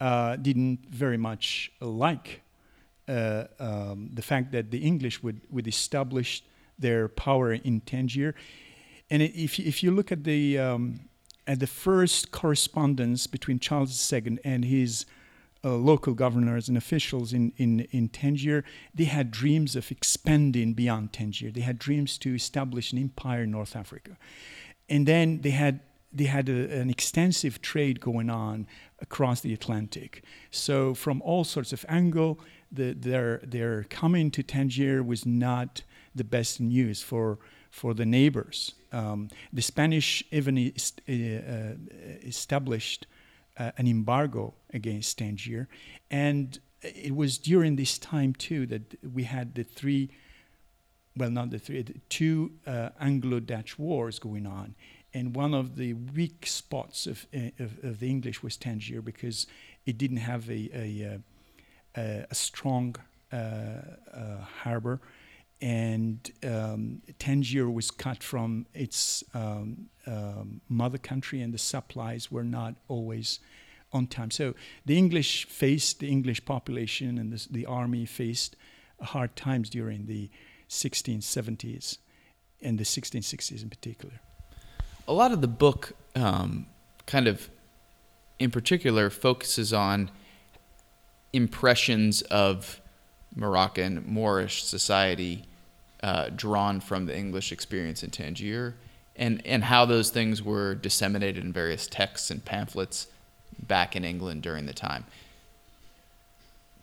uh, 0.00 0.36
didn't 0.36 0.86
very 0.88 1.16
much 1.16 1.70
like 1.80 2.42
uh, 3.08 3.44
um, 3.58 4.10
the 4.12 4.22
fact 4.22 4.52
that 4.52 4.70
the 4.70 4.78
English 4.78 5.22
would, 5.22 5.40
would 5.50 5.66
establish 5.66 6.42
their 6.78 7.08
power 7.08 7.52
in 7.52 7.80
Tangier 7.80 8.34
and 9.14 9.22
if 9.22 9.60
if 9.60 9.84
you 9.84 9.92
look 9.92 10.10
at 10.10 10.24
the 10.24 10.58
um, 10.58 11.08
at 11.46 11.60
the 11.60 11.68
first 11.68 12.32
correspondence 12.32 13.28
between 13.28 13.60
Charles 13.60 14.12
II 14.12 14.38
and 14.44 14.64
his 14.64 15.06
uh, 15.62 15.76
local 15.76 16.14
governors 16.14 16.68
and 16.68 16.76
officials 16.76 17.32
in, 17.32 17.52
in, 17.56 17.80
in 17.92 18.08
Tangier, 18.08 18.64
they 18.92 19.04
had 19.04 19.30
dreams 19.30 19.76
of 19.76 19.90
expanding 19.92 20.72
beyond 20.72 21.12
Tangier. 21.12 21.52
They 21.52 21.60
had 21.60 21.78
dreams 21.78 22.18
to 22.18 22.34
establish 22.34 22.92
an 22.92 22.98
empire 22.98 23.44
in 23.44 23.52
North 23.52 23.76
Africa. 23.76 24.16
And 24.88 25.06
then 25.06 25.42
they 25.42 25.50
had 25.50 25.78
they 26.12 26.24
had 26.24 26.48
a, 26.48 26.80
an 26.80 26.90
extensive 26.90 27.62
trade 27.62 28.00
going 28.00 28.30
on 28.30 28.66
across 29.00 29.40
the 29.42 29.54
Atlantic. 29.54 30.24
So 30.50 30.92
from 30.92 31.22
all 31.22 31.44
sorts 31.44 31.72
of 31.72 31.86
angle, 31.88 32.40
the, 32.72 32.94
their 32.94 33.40
their 33.44 33.84
coming 33.84 34.32
to 34.32 34.42
Tangier 34.42 35.04
was 35.04 35.24
not 35.24 35.82
the 36.14 36.24
best 36.24 36.60
news 36.60 37.02
for 37.02 37.38
for 37.74 37.92
the 37.92 38.06
neighbors. 38.06 38.74
Um, 38.92 39.28
the 39.52 39.60
Spanish 39.60 40.22
even 40.30 40.56
est- 40.56 41.02
uh, 41.08 41.12
uh, 41.12 41.74
established 42.22 43.08
uh, 43.58 43.72
an 43.76 43.88
embargo 43.88 44.54
against 44.72 45.18
Tangier, 45.18 45.68
and 46.10 46.60
it 46.82 47.16
was 47.16 47.36
during 47.36 47.74
this 47.74 47.98
time 47.98 48.32
too 48.32 48.66
that 48.66 48.96
we 49.12 49.24
had 49.24 49.56
the 49.56 49.64
three, 49.64 50.10
well, 51.16 51.30
not 51.30 51.50
the 51.50 51.58
three, 51.58 51.82
the 51.82 51.94
two 52.08 52.52
uh, 52.64 52.90
Anglo-Dutch 53.00 53.76
wars 53.76 54.20
going 54.20 54.46
on, 54.46 54.76
and 55.12 55.34
one 55.34 55.52
of 55.52 55.74
the 55.74 55.94
weak 55.94 56.46
spots 56.46 57.08
of, 57.08 57.26
uh, 57.34 57.50
of, 57.58 57.82
of, 57.82 57.98
the 57.98 58.08
English 58.08 58.40
was 58.40 58.56
Tangier 58.56 59.02
because 59.02 59.48
it 59.84 59.98
didn't 59.98 60.18
have 60.18 60.48
a, 60.48 60.70
a, 60.72 61.20
a, 61.96 62.26
a 62.30 62.34
strong 62.34 62.94
harbor 64.62 65.00
and 65.64 66.30
um, 66.42 67.00
Tangier 67.18 67.70
was 67.70 67.90
cut 67.90 68.22
from 68.22 68.66
its 68.74 69.24
um, 69.32 69.86
um, 70.06 70.60
mother 70.68 70.98
country, 70.98 71.40
and 71.40 71.54
the 71.54 71.58
supplies 71.58 72.30
were 72.30 72.44
not 72.44 72.74
always 72.86 73.40
on 73.90 74.06
time. 74.06 74.30
So 74.30 74.54
the 74.84 74.98
English 74.98 75.46
faced 75.46 76.00
the 76.00 76.10
English 76.10 76.44
population 76.44 77.16
and 77.16 77.32
the, 77.32 77.46
the 77.50 77.64
army 77.64 78.04
faced 78.04 78.56
hard 79.00 79.36
times 79.36 79.70
during 79.70 80.04
the 80.04 80.28
1670s 80.68 81.96
and 82.60 82.78
the 82.78 82.84
1660s 82.84 83.62
in 83.62 83.70
particular. 83.70 84.20
A 85.08 85.14
lot 85.14 85.32
of 85.32 85.40
the 85.40 85.48
book, 85.48 85.94
um, 86.14 86.66
kind 87.06 87.26
of, 87.26 87.48
in 88.38 88.50
particular, 88.50 89.08
focuses 89.08 89.72
on 89.72 90.10
impressions 91.32 92.20
of 92.20 92.82
Moroccan 93.34 94.04
Moorish 94.06 94.62
society 94.62 95.46
uh, 96.04 96.28
drawn 96.36 96.80
from 96.80 97.06
the 97.06 97.16
English 97.16 97.50
experience 97.50 98.02
in 98.02 98.10
Tangier, 98.10 98.74
and 99.16 99.44
and 99.46 99.64
how 99.64 99.86
those 99.86 100.10
things 100.10 100.42
were 100.42 100.74
disseminated 100.74 101.42
in 101.42 101.50
various 101.50 101.86
texts 101.86 102.30
and 102.30 102.44
pamphlets 102.44 103.06
back 103.58 103.96
in 103.96 104.04
England 104.04 104.42
during 104.42 104.66
the 104.66 104.74
time. 104.74 105.06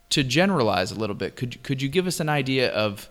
To 0.10 0.24
generalize 0.24 0.92
a 0.92 0.96
little 0.96 1.16
bit, 1.16 1.36
could 1.36 1.62
could 1.62 1.84
you 1.84 1.88
give 1.88 2.08
us 2.08 2.20
an 2.20 2.30
idea 2.30 2.74
of 2.74 3.10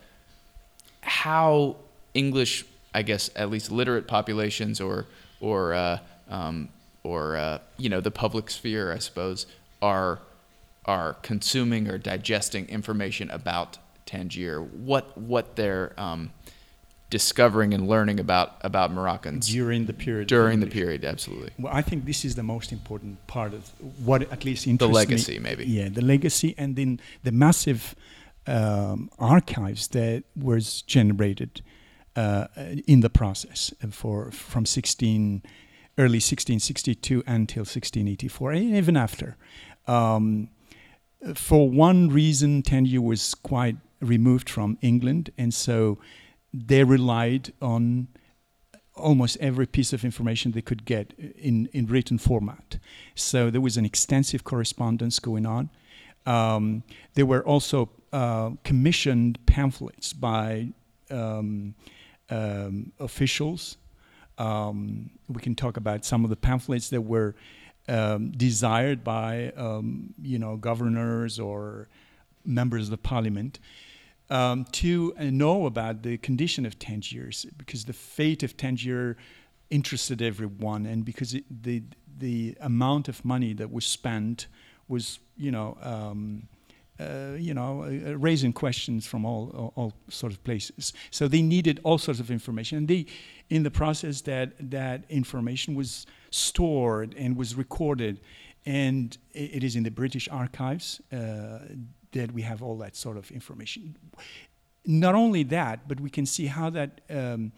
how 1.03 1.77
English, 2.13 2.65
I 2.93 3.03
guess, 3.03 3.31
at 3.37 3.49
least 3.49 3.71
literate 3.71 4.09
populations 4.09 4.81
or 4.81 5.07
or 5.41 5.75
uh, 5.75 5.99
um, 6.29 6.71
or 7.05 7.37
uh, 7.37 7.59
you 7.79 7.89
know 7.89 8.01
the 8.01 8.11
public 8.11 8.51
sphere, 8.51 8.93
I 8.93 8.99
suppose, 8.99 9.47
are 9.81 10.19
are 10.87 11.15
consuming 11.23 11.87
or 11.87 11.99
digesting 11.99 12.67
information 12.69 13.31
about 13.31 13.79
Tangier, 14.11 14.61
what 14.61 15.17
what 15.17 15.55
they're 15.55 15.93
um, 15.97 16.33
discovering 17.11 17.73
and 17.73 17.89
learning 17.89 18.19
about 18.19 18.57
about 18.63 18.93
Moroccans 18.93 19.49
during 19.49 19.87
the 19.87 19.93
period. 19.93 20.27
During 20.27 20.59
the 20.59 20.67
period, 20.67 21.05
absolutely. 21.05 21.53
Well, 21.61 21.73
I 21.73 21.83
think 21.83 22.07
this 22.07 22.25
is 22.25 22.35
the 22.35 22.43
most 22.43 22.73
important 22.73 23.25
part 23.29 23.55
of 23.55 23.71
what 24.05 24.23
at 24.33 24.45
least 24.45 24.67
interests 24.67 24.79
the 24.79 24.93
legacy, 24.93 25.35
me. 25.35 25.45
maybe. 25.49 25.65
Yeah, 25.65 25.89
the 25.91 26.03
legacy, 26.03 26.57
and 26.59 26.75
then 26.75 27.01
the 27.23 27.31
massive 27.31 27.95
um, 28.49 29.11
archives 29.19 29.87
that 29.89 30.25
was 30.35 30.83
generated 30.83 31.63
uh, 32.17 32.49
in 32.89 33.01
the 33.01 33.11
process 33.11 33.73
for 33.91 34.33
from 34.33 34.67
16 34.67 35.43
early 35.99 36.19
1662 36.19 37.23
until 37.29 37.61
1684, 37.61 38.53
and 38.53 38.75
even 38.75 38.97
after. 38.97 39.37
Um, 39.87 40.49
for 41.35 41.69
one 41.69 42.09
reason, 42.09 42.63
Tangier 42.63 43.03
was 43.03 43.35
quite 43.35 43.77
removed 44.01 44.49
from 44.49 44.79
England, 44.81 45.31
and 45.37 45.53
so 45.53 45.99
they 46.53 46.85
relied 46.85 47.53
on 47.61 48.09
almost 48.95 49.37
every 49.41 49.67
piece 49.67 49.93
of 49.93 50.05
information 50.05 50.53
they 50.53 50.61
could 50.61 50.85
get 50.85 51.15
in, 51.19 51.69
in 51.73 51.87
written 51.87 52.19
format. 52.19 52.79
So 53.15 53.51
there 53.51 53.61
was 53.61 53.77
an 53.77 53.85
extensive 53.85 54.45
correspondence 54.45 55.19
going 55.19 55.47
on. 55.47 55.71
Um, 56.27 56.83
there 57.15 57.27
were 57.27 57.43
also 57.45 57.91
uh, 58.13 58.51
commissioned 58.65 59.45
pamphlets 59.47 60.13
by 60.13 60.73
um, 61.11 61.75
um, 62.29 62.93
officials. 62.99 63.77
Um, 64.39 65.11
we 65.29 65.41
can 65.41 65.55
talk 65.55 65.77
about 65.77 66.05
some 66.05 66.25
of 66.25 66.31
the 66.31 66.37
pamphlets 66.37 66.91
that 66.91 67.03
were 67.03 67.35
um, 67.89 68.31
desired 68.33 69.03
by 69.03 69.53
um, 69.57 70.15
you 70.23 70.39
know 70.39 70.57
governors 70.57 71.39
or 71.39 71.89
members 72.45 72.85
of 72.85 72.91
the 72.91 72.99
parliament 72.99 73.59
um, 74.31 74.65
to 74.73 75.13
know 75.19 75.67
about 75.67 76.03
the 76.03 76.17
condition 76.19 76.65
of 76.65 76.79
Tangiers 76.79 77.47
because 77.59 77.85
the 77.85 77.93
fate 77.93 78.43
of 78.43 78.57
Tangier 78.57 79.17
interested 79.71 80.23
everyone, 80.23 80.87
and 80.87 81.05
because 81.05 81.35
it, 81.35 81.45
the 81.63 81.83
the 82.19 82.57
amount 82.61 83.09
of 83.09 83.25
money 83.25 83.53
that 83.55 83.73
was 83.73 83.87
spent 83.87 84.47
was, 84.89 85.21
you 85.37 85.51
know, 85.51 85.79
um, 85.83 86.49
uh, 86.99 87.35
you 87.39 87.55
know, 87.55 87.83
uh, 87.83 88.11
uh 88.11 88.19
raising 88.19 88.53
questions 88.53 89.07
from 89.07 89.25
all, 89.25 89.51
all, 89.55 89.73
all 89.77 89.93
sorts 90.09 90.37
of 90.37 90.45
places. 90.45 90.93
So 91.11 91.29
they 91.29 91.41
needed 91.41 91.81
all 91.83 91.97
sorts 91.99 92.21
of 92.21 92.31
information, 92.31 92.79
and 92.79 92.89
they, 92.89 93.07
in 93.49 93.63
the 93.63 93.71
process, 93.71 94.21
that 94.23 94.71
that 94.71 95.05
information 95.09 95.75
was 95.75 96.07
stored 96.31 97.15
and 97.17 97.37
was 97.37 97.55
recorded, 97.55 98.21
and 98.67 99.17
it, 99.33 99.57
it 99.57 99.65
is 99.65 99.77
in 99.77 99.83
the 99.83 99.91
British 99.91 100.29
archives. 100.29 101.01
Uh, 101.11 101.61
that 102.13 102.33
we 102.33 102.43
have 102.43 102.63
all 102.63 102.77
that 102.79 102.97
sort 102.97 103.17
of 103.17 103.31
information. 103.31 103.97
Not 104.85 105.15
only 105.15 105.43
that, 105.45 105.87
but 105.89 106.01
we 106.01 106.11
can 106.11 106.27
see 106.27 106.47
how 106.47 106.71
that 106.71 107.01
um, 107.11 107.53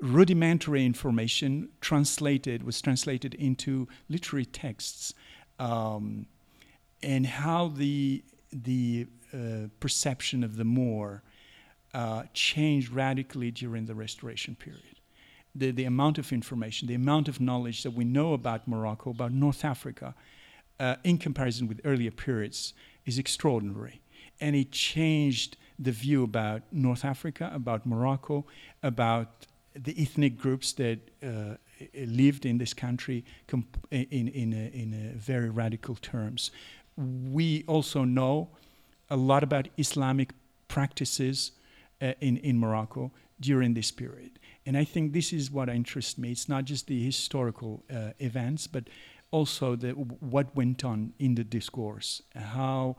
rudimentary 0.00 0.84
information 0.84 1.68
translated 1.80 2.62
was 2.62 2.80
translated 2.80 3.34
into 3.34 3.88
literary 4.08 4.46
texts, 4.46 5.14
um, 5.58 6.26
and 7.02 7.26
how 7.26 7.68
the 7.68 8.24
the 8.52 9.06
uh, 9.34 9.68
perception 9.80 10.42
of 10.42 10.56
the 10.56 10.64
Moor 10.64 11.22
uh, 11.92 12.22
changed 12.32 12.90
radically 12.90 13.50
during 13.50 13.86
the 13.86 13.94
Restoration 13.94 14.54
period. 14.54 15.00
The, 15.54 15.70
the 15.70 15.84
amount 15.84 16.18
of 16.18 16.32
information, 16.32 16.88
the 16.88 16.94
amount 16.94 17.28
of 17.28 17.40
knowledge 17.40 17.82
that 17.82 17.90
we 17.90 18.04
know 18.04 18.32
about 18.32 18.68
Morocco, 18.68 19.10
about 19.10 19.32
North 19.32 19.64
Africa, 19.64 20.14
uh, 20.78 20.96
in 21.04 21.18
comparison 21.18 21.66
with 21.66 21.80
earlier 21.84 22.10
periods, 22.10 22.74
is 23.08 23.18
extraordinary. 23.18 24.00
And 24.40 24.54
it 24.54 24.70
changed 24.70 25.56
the 25.78 25.92
view 25.92 26.22
about 26.22 26.62
North 26.70 27.04
Africa, 27.04 27.50
about 27.54 27.86
Morocco, 27.86 28.44
about 28.82 29.46
the 29.74 29.94
ethnic 29.98 30.36
groups 30.36 30.72
that 30.74 30.98
uh, 31.22 31.54
lived 31.94 32.44
in 32.44 32.58
this 32.58 32.74
country 32.74 33.24
comp- 33.46 33.86
in, 33.90 34.28
in, 34.28 34.52
a, 34.52 34.66
in 34.82 34.94
a 34.94 35.18
very 35.18 35.50
radical 35.50 35.94
terms. 35.96 36.50
We 36.96 37.64
also 37.66 38.04
know 38.04 38.48
a 39.08 39.16
lot 39.16 39.42
about 39.42 39.68
Islamic 39.76 40.32
practices 40.66 41.52
uh, 42.02 42.12
in, 42.20 42.36
in 42.38 42.58
Morocco 42.58 43.12
during 43.40 43.74
this 43.74 43.90
period. 43.90 44.32
And 44.66 44.76
I 44.76 44.84
think 44.84 45.12
this 45.12 45.32
is 45.32 45.50
what 45.50 45.68
interests 45.68 46.18
me. 46.18 46.30
It's 46.32 46.48
not 46.48 46.64
just 46.64 46.86
the 46.88 47.02
historical 47.02 47.82
uh, 47.90 48.10
events, 48.18 48.66
but 48.66 48.84
also 49.30 49.76
the, 49.76 49.90
what 49.90 50.54
went 50.54 50.84
on 50.84 51.12
in 51.18 51.34
the 51.34 51.44
discourse, 51.44 52.22
how 52.34 52.96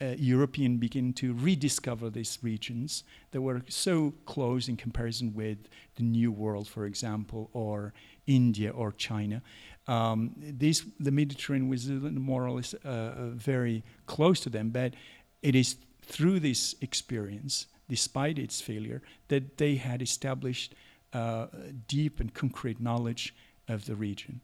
uh, 0.00 0.14
European 0.18 0.78
begin 0.78 1.12
to 1.12 1.32
rediscover 1.34 2.10
these 2.10 2.38
regions 2.42 3.04
that 3.30 3.40
were 3.40 3.62
so 3.68 4.12
close 4.26 4.68
in 4.68 4.76
comparison 4.76 5.32
with 5.34 5.58
the 5.96 6.02
New 6.02 6.32
World, 6.32 6.66
for 6.66 6.86
example, 6.86 7.50
or 7.52 7.92
India 8.26 8.70
or 8.70 8.92
China. 8.92 9.42
Um, 9.86 10.32
this, 10.36 10.84
the 10.98 11.10
Mediterranean 11.10 11.68
was 11.68 11.88
more 11.88 12.46
or 12.46 12.52
less 12.52 12.74
uh, 12.84 12.88
uh, 12.88 13.12
very 13.30 13.84
close 14.06 14.40
to 14.40 14.50
them, 14.50 14.70
but 14.70 14.94
it 15.42 15.54
is 15.54 15.76
through 16.02 16.40
this 16.40 16.74
experience, 16.80 17.66
despite 17.88 18.38
its 18.38 18.60
failure, 18.60 19.02
that 19.28 19.58
they 19.58 19.76
had 19.76 20.02
established 20.02 20.74
uh, 21.12 21.46
deep 21.86 22.20
and 22.20 22.32
concrete 22.34 22.80
knowledge 22.80 23.34
of 23.68 23.86
the 23.86 23.94
region. 23.94 24.40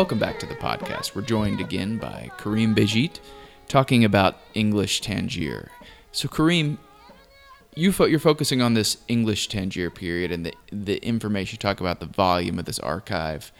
Welcome 0.00 0.18
back 0.18 0.38
to 0.38 0.46
the 0.46 0.54
podcast. 0.54 1.14
We're 1.14 1.20
joined 1.20 1.60
again 1.60 1.98
by 1.98 2.30
Karim 2.38 2.74
Bejjit 2.74 3.20
talking 3.68 4.02
about 4.02 4.38
English 4.54 5.02
Tangier. 5.02 5.70
So, 6.10 6.26
Karim, 6.26 6.78
you 7.74 7.92
fo- 7.92 8.06
you're 8.06 8.18
focusing 8.18 8.62
on 8.62 8.72
this 8.72 8.96
English 9.08 9.48
Tangier 9.48 9.90
period 9.90 10.32
and 10.32 10.46
the, 10.46 10.54
the 10.72 11.06
information. 11.06 11.56
You 11.56 11.58
talk 11.58 11.82
about 11.82 12.00
the 12.00 12.06
volume 12.06 12.58
of 12.58 12.64
this 12.64 12.78
archive 12.78 13.52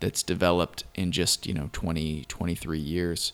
that's 0.00 0.24
developed 0.24 0.82
in 0.96 1.12
just, 1.12 1.46
you 1.46 1.54
know, 1.54 1.70
20, 1.72 2.24
23 2.24 2.76
years. 2.76 3.32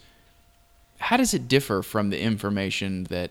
How 0.99 1.17
does 1.17 1.33
it 1.33 1.49
differ 1.49 1.81
from 1.81 2.11
the 2.11 2.21
information 2.21 3.05
that, 3.05 3.31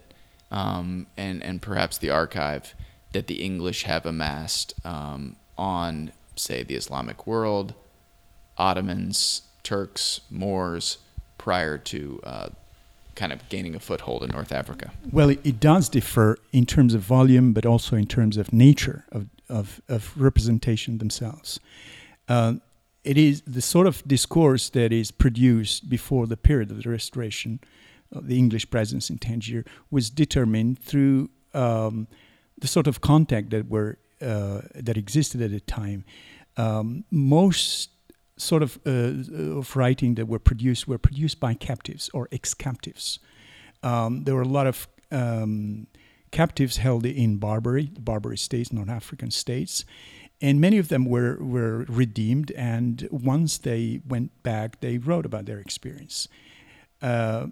um, 0.49 1.05
and, 1.15 1.43
and 1.43 1.61
perhaps 1.61 1.99
the 1.99 2.09
archive 2.09 2.73
that 3.13 3.27
the 3.27 3.43
English 3.43 3.83
have 3.83 4.07
amassed 4.07 4.73
um, 4.83 5.35
on, 5.55 6.13
say, 6.35 6.63
the 6.63 6.73
Islamic 6.73 7.27
world, 7.27 7.75
Ottomans, 8.59 9.43
Turks, 9.63 10.21
Moors, 10.29 10.99
prior 11.37 11.77
to 11.77 12.19
uh, 12.23 12.49
kind 13.15 13.33
of 13.33 13.47
gaining 13.49 13.75
a 13.75 13.79
foothold 13.79 14.23
in 14.23 14.29
North 14.29 14.51
Africa? 14.51 14.91
Well, 15.11 15.29
it, 15.29 15.39
it, 15.43 15.59
does 15.59 15.89
differ 15.89 16.37
in 16.51 16.65
terms 16.65 16.93
of 16.93 17.01
volume, 17.01 17.53
but 17.53 17.65
also 17.65 17.95
in 17.95 18.07
terms 18.07 18.37
of 18.37 18.53
nature 18.53 19.05
of, 19.11 19.27
of, 19.49 19.81
of 19.89 20.13
representation 20.15 20.99
themselves. 20.99 21.59
Uh, 22.27 22.55
it 23.03 23.17
is 23.17 23.41
the 23.47 23.61
sort 23.61 23.87
of 23.87 24.07
discourse 24.07 24.69
that 24.69 24.91
is 24.93 25.11
produced 25.11 25.89
before 25.89 26.27
the 26.27 26.37
period 26.37 26.69
of 26.71 26.83
the 26.83 26.89
Restoration, 26.89 27.59
uh, 28.15 28.19
the 28.21 28.37
English 28.37 28.69
presence 28.69 29.09
in 29.09 29.17
Tangier, 29.17 29.65
was 29.89 30.09
determined 30.09 30.79
through 30.79 31.29
um, 31.53 32.07
the 32.57 32.67
sort 32.67 32.87
of 32.87 33.01
contact 33.01 33.49
that 33.49 33.69
were 33.69 33.97
uh, 34.21 34.61
that 34.75 34.97
existed 34.97 35.41
at 35.41 35.51
the 35.51 35.61
time. 35.61 36.03
Um, 36.57 37.05
most 37.09 37.89
sort 38.39 38.63
of 38.63 38.79
uh, 38.85 39.59
of 39.59 39.75
writing 39.75 40.15
that 40.15 40.27
were 40.27 40.39
produced 40.39 40.87
were 40.87 40.97
produced 40.97 41.39
by 41.39 41.53
captives 41.53 42.09
or 42.13 42.27
ex-captives. 42.31 43.19
Um, 43.83 44.23
there 44.23 44.35
were 44.35 44.41
a 44.41 44.47
lot 44.47 44.67
of 44.67 44.87
um, 45.11 45.87
captives 46.31 46.77
held 46.77 47.05
in 47.05 47.37
Barbary, 47.37 47.89
the 47.93 48.01
Barbary 48.01 48.37
states, 48.37 48.71
North 48.71 48.89
African 48.89 49.31
states, 49.31 49.85
and 50.41 50.59
many 50.59 50.77
of 50.77 50.87
them 50.87 51.05
were 51.05 51.37
were 51.39 51.85
redeemed. 51.87 52.51
And 52.51 53.07
once 53.11 53.57
they 53.57 54.01
went 54.07 54.31
back, 54.43 54.79
they 54.79 54.97
wrote 54.97 55.25
about 55.25 55.45
their 55.45 55.59
experience. 55.59 56.27
Uh, 57.01 57.47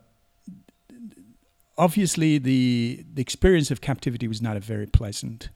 obviously, 1.77 2.37
the 2.37 3.03
the 3.13 3.21
experience 3.21 3.71
of 3.71 3.81
captivity 3.81 4.27
was 4.27 4.41
not 4.41 4.57
a 4.57 4.61
very 4.61 4.87
pleasant 4.87 5.49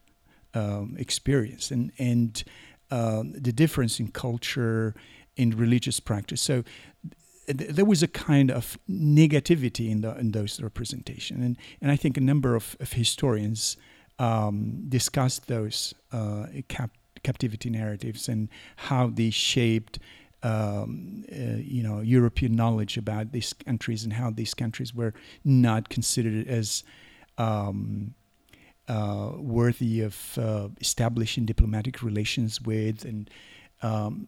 um, 0.53 0.95
experience, 0.97 1.71
and 1.71 1.91
and 1.97 2.43
um, 2.91 3.33
the 3.33 3.53
difference 3.53 3.99
in 3.99 4.09
culture 4.09 4.93
in 5.41 5.57
religious 5.57 5.99
practice. 5.99 6.41
So 6.41 6.63
th- 7.47 7.71
there 7.77 7.85
was 7.85 8.03
a 8.03 8.07
kind 8.07 8.51
of 8.51 8.77
negativity 8.87 9.89
in, 9.89 10.01
the, 10.01 10.17
in 10.19 10.31
those 10.31 10.61
representation, 10.61 11.43
and 11.43 11.57
and 11.81 11.91
I 11.91 11.97
think 11.97 12.17
a 12.17 12.21
number 12.21 12.55
of, 12.55 12.75
of 12.79 12.93
historians 12.93 13.77
um, 14.19 14.85
discussed 14.87 15.47
those 15.47 15.95
uh, 16.11 16.45
cap- 16.67 16.97
captivity 17.23 17.69
narratives 17.69 18.29
and 18.29 18.49
how 18.75 19.07
they 19.07 19.31
shaped. 19.31 19.99
Um, 20.43 21.23
uh, 21.31 21.61
you 21.75 21.83
know, 21.83 22.01
European 22.01 22.55
knowledge 22.55 22.97
about 22.97 23.31
these 23.31 23.53
countries 23.53 24.03
and 24.03 24.13
how 24.13 24.31
these 24.31 24.55
countries 24.55 24.91
were 24.91 25.13
not 25.43 25.89
considered 25.89 26.47
as 26.47 26.83
um, 27.37 28.15
uh, 28.87 29.33
worthy 29.37 30.01
of 30.01 30.15
uh, 30.39 30.69
establishing 30.79 31.45
diplomatic 31.45 32.01
relations 32.01 32.59
with, 32.59 33.05
and 33.05 33.29
um, 33.83 34.27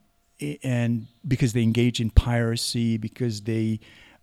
and 0.64 1.08
because 1.28 1.54
they 1.54 1.64
engaged 1.64 2.00
in 2.00 2.10
piracy, 2.10 2.98
because 2.98 3.42
they 3.42 3.80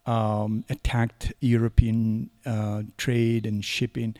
um, 0.06 0.64
attacked 0.68 1.32
European 1.40 2.30
uh, 2.46 2.82
trade 2.96 3.46
and 3.46 3.64
shipping, 3.64 4.16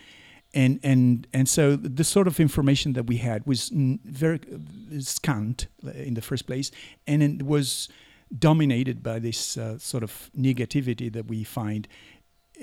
and 0.54 0.80
and 0.82 1.26
and 1.32 1.48
so 1.48 1.76
the 1.76 2.04
sort 2.04 2.26
of 2.26 2.40
information 2.40 2.92
that 2.94 3.06
we 3.06 3.16
had 3.18 3.46
was 3.46 3.70
very 3.72 4.40
scant 4.98 5.66
in 5.94 6.14
the 6.14 6.22
first 6.22 6.46
place, 6.46 6.70
and 7.06 7.22
it 7.22 7.42
was 7.44 7.88
dominated 8.38 9.02
by 9.02 9.18
this 9.18 9.56
uh, 9.56 9.78
sort 9.78 10.02
of 10.02 10.30
negativity 10.38 11.12
that 11.12 11.26
we 11.26 11.42
find 11.42 11.88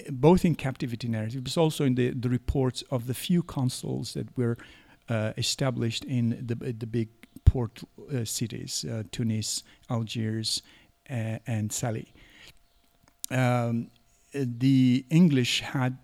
both 0.09 0.45
in 0.45 0.55
captivity 0.55 1.07
narrative, 1.07 1.43
but 1.43 1.57
also 1.57 1.83
in 1.83 1.95
the, 1.95 2.11
the 2.11 2.29
reports 2.29 2.83
of 2.91 3.07
the 3.07 3.13
few 3.13 3.41
consuls 3.43 4.13
that 4.13 4.37
were 4.37 4.57
uh, 5.09 5.33
established 5.37 6.03
in 6.05 6.43
the 6.45 6.55
the 6.55 6.85
big 6.85 7.16
port 7.47 7.81
uh, 8.13 8.25
cities, 8.25 8.85
uh, 8.85 9.03
Tunis, 9.11 9.63
Algiers, 9.89 10.61
uh, 11.09 11.39
and 11.47 11.69
Salé. 11.71 12.07
Um, 13.31 13.89
the 14.33 15.05
English 15.09 15.61
had 15.61 15.97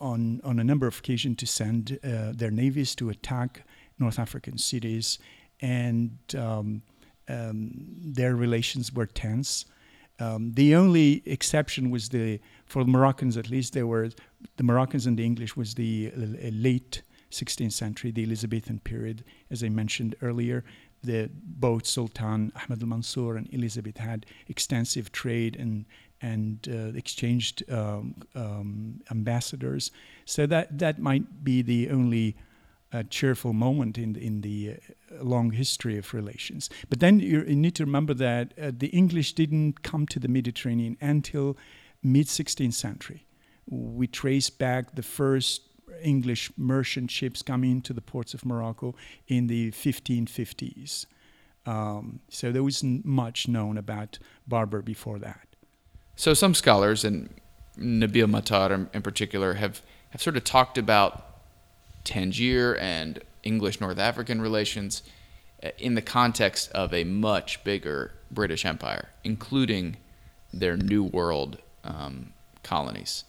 on 0.00 0.40
on 0.44 0.58
a 0.58 0.64
number 0.64 0.86
of 0.86 0.98
occasions 0.98 1.36
to 1.38 1.46
send 1.46 1.98
their 2.02 2.50
navies 2.50 2.94
to 2.96 3.08
attack 3.08 3.62
North 3.98 4.18
African 4.18 4.58
cities, 4.58 5.18
and 5.60 6.18
um, 6.36 6.82
um, 7.28 7.70
their 8.00 8.34
relations 8.36 8.92
were 8.92 9.06
tense. 9.06 9.64
Um, 10.18 10.52
the 10.52 10.74
only 10.74 11.22
exception 11.26 11.90
was 11.90 12.08
the 12.08 12.40
for 12.66 12.84
the 12.84 12.90
Moroccans 12.90 13.36
at 13.36 13.50
least 13.50 13.74
there 13.74 13.86
were 13.86 14.10
the 14.56 14.62
Moroccans 14.62 15.06
and 15.06 15.18
the 15.18 15.24
English 15.24 15.56
was 15.56 15.74
the 15.74 16.10
uh, 16.16 16.48
late 16.52 17.02
16th 17.44 17.72
century, 17.72 18.10
the 18.10 18.24
Elizabethan 18.24 18.80
period, 18.80 19.24
as 19.50 19.62
I 19.62 19.68
mentioned 19.68 20.14
earlier. 20.22 20.64
The, 21.02 21.30
both 21.32 21.86
Sultan 21.86 22.52
Ahmed 22.56 22.82
al 22.82 22.88
Mansur 22.88 23.36
and 23.36 23.48
Elizabeth 23.52 23.98
had 23.98 24.26
extensive 24.48 25.12
trade 25.12 25.56
and 25.56 25.84
and 26.22 26.66
uh, 26.70 26.96
exchanged 26.96 27.62
um, 27.70 28.14
um, 28.34 29.00
ambassadors. 29.10 29.90
So 30.24 30.46
that 30.46 30.78
that 30.78 30.98
might 30.98 31.44
be 31.44 31.62
the 31.62 31.90
only 31.90 32.36
uh, 32.92 33.02
cheerful 33.10 33.52
moment 33.52 33.98
in 33.98 34.14
the, 34.14 34.26
in 34.26 34.40
the 34.40 34.74
uh, 34.74 35.22
long 35.22 35.50
history 35.50 35.98
of 35.98 36.14
relations. 36.14 36.70
But 36.88 37.00
then 37.00 37.20
you, 37.20 37.44
you 37.44 37.56
need 37.56 37.74
to 37.76 37.84
remember 37.84 38.14
that 38.14 38.54
uh, 38.60 38.70
the 38.76 38.88
English 38.88 39.34
didn't 39.34 39.82
come 39.82 40.06
to 40.06 40.18
the 40.18 40.28
Mediterranean 40.28 40.96
until 41.00 41.56
mid 42.02 42.26
16th 42.26 42.74
century. 42.74 43.26
We 43.68 44.06
trace 44.06 44.50
back 44.50 44.94
the 44.94 45.02
first 45.02 45.62
English 46.02 46.50
merchant 46.56 47.10
ships 47.10 47.42
coming 47.42 47.70
into 47.70 47.92
the 47.92 48.00
ports 48.00 48.34
of 48.34 48.44
Morocco 48.44 48.94
in 49.28 49.46
the 49.46 49.70
1550s. 49.72 51.06
Um, 51.66 52.20
so 52.28 52.52
there 52.52 52.62
wasn't 52.62 53.04
much 53.04 53.48
known 53.48 53.76
about 53.76 54.18
Berber 54.46 54.82
before 54.82 55.18
that. 55.18 55.46
So 56.14 56.32
some 56.32 56.54
scholars, 56.54 57.04
and 57.04 57.28
Nabil 57.78 58.26
Matar 58.26 58.88
in 58.94 59.02
particular, 59.02 59.54
have, 59.54 59.82
have 60.10 60.22
sort 60.22 60.36
of 60.36 60.44
talked 60.44 60.78
about 60.78 61.26
Tangier 62.04 62.76
and 62.76 63.20
English 63.42 63.80
North 63.80 63.98
African 63.98 64.40
relations 64.40 65.02
uh, 65.62 65.70
in 65.78 65.94
the 65.94 66.02
context 66.02 66.70
of 66.72 66.94
a 66.94 67.04
much 67.04 67.62
bigger 67.64 68.12
British 68.30 68.64
Empire, 68.64 69.08
including 69.24 69.96
their 70.52 70.76
New 70.76 71.02
World 71.02 71.58
um, 71.84 72.32
colonies. 72.62 73.24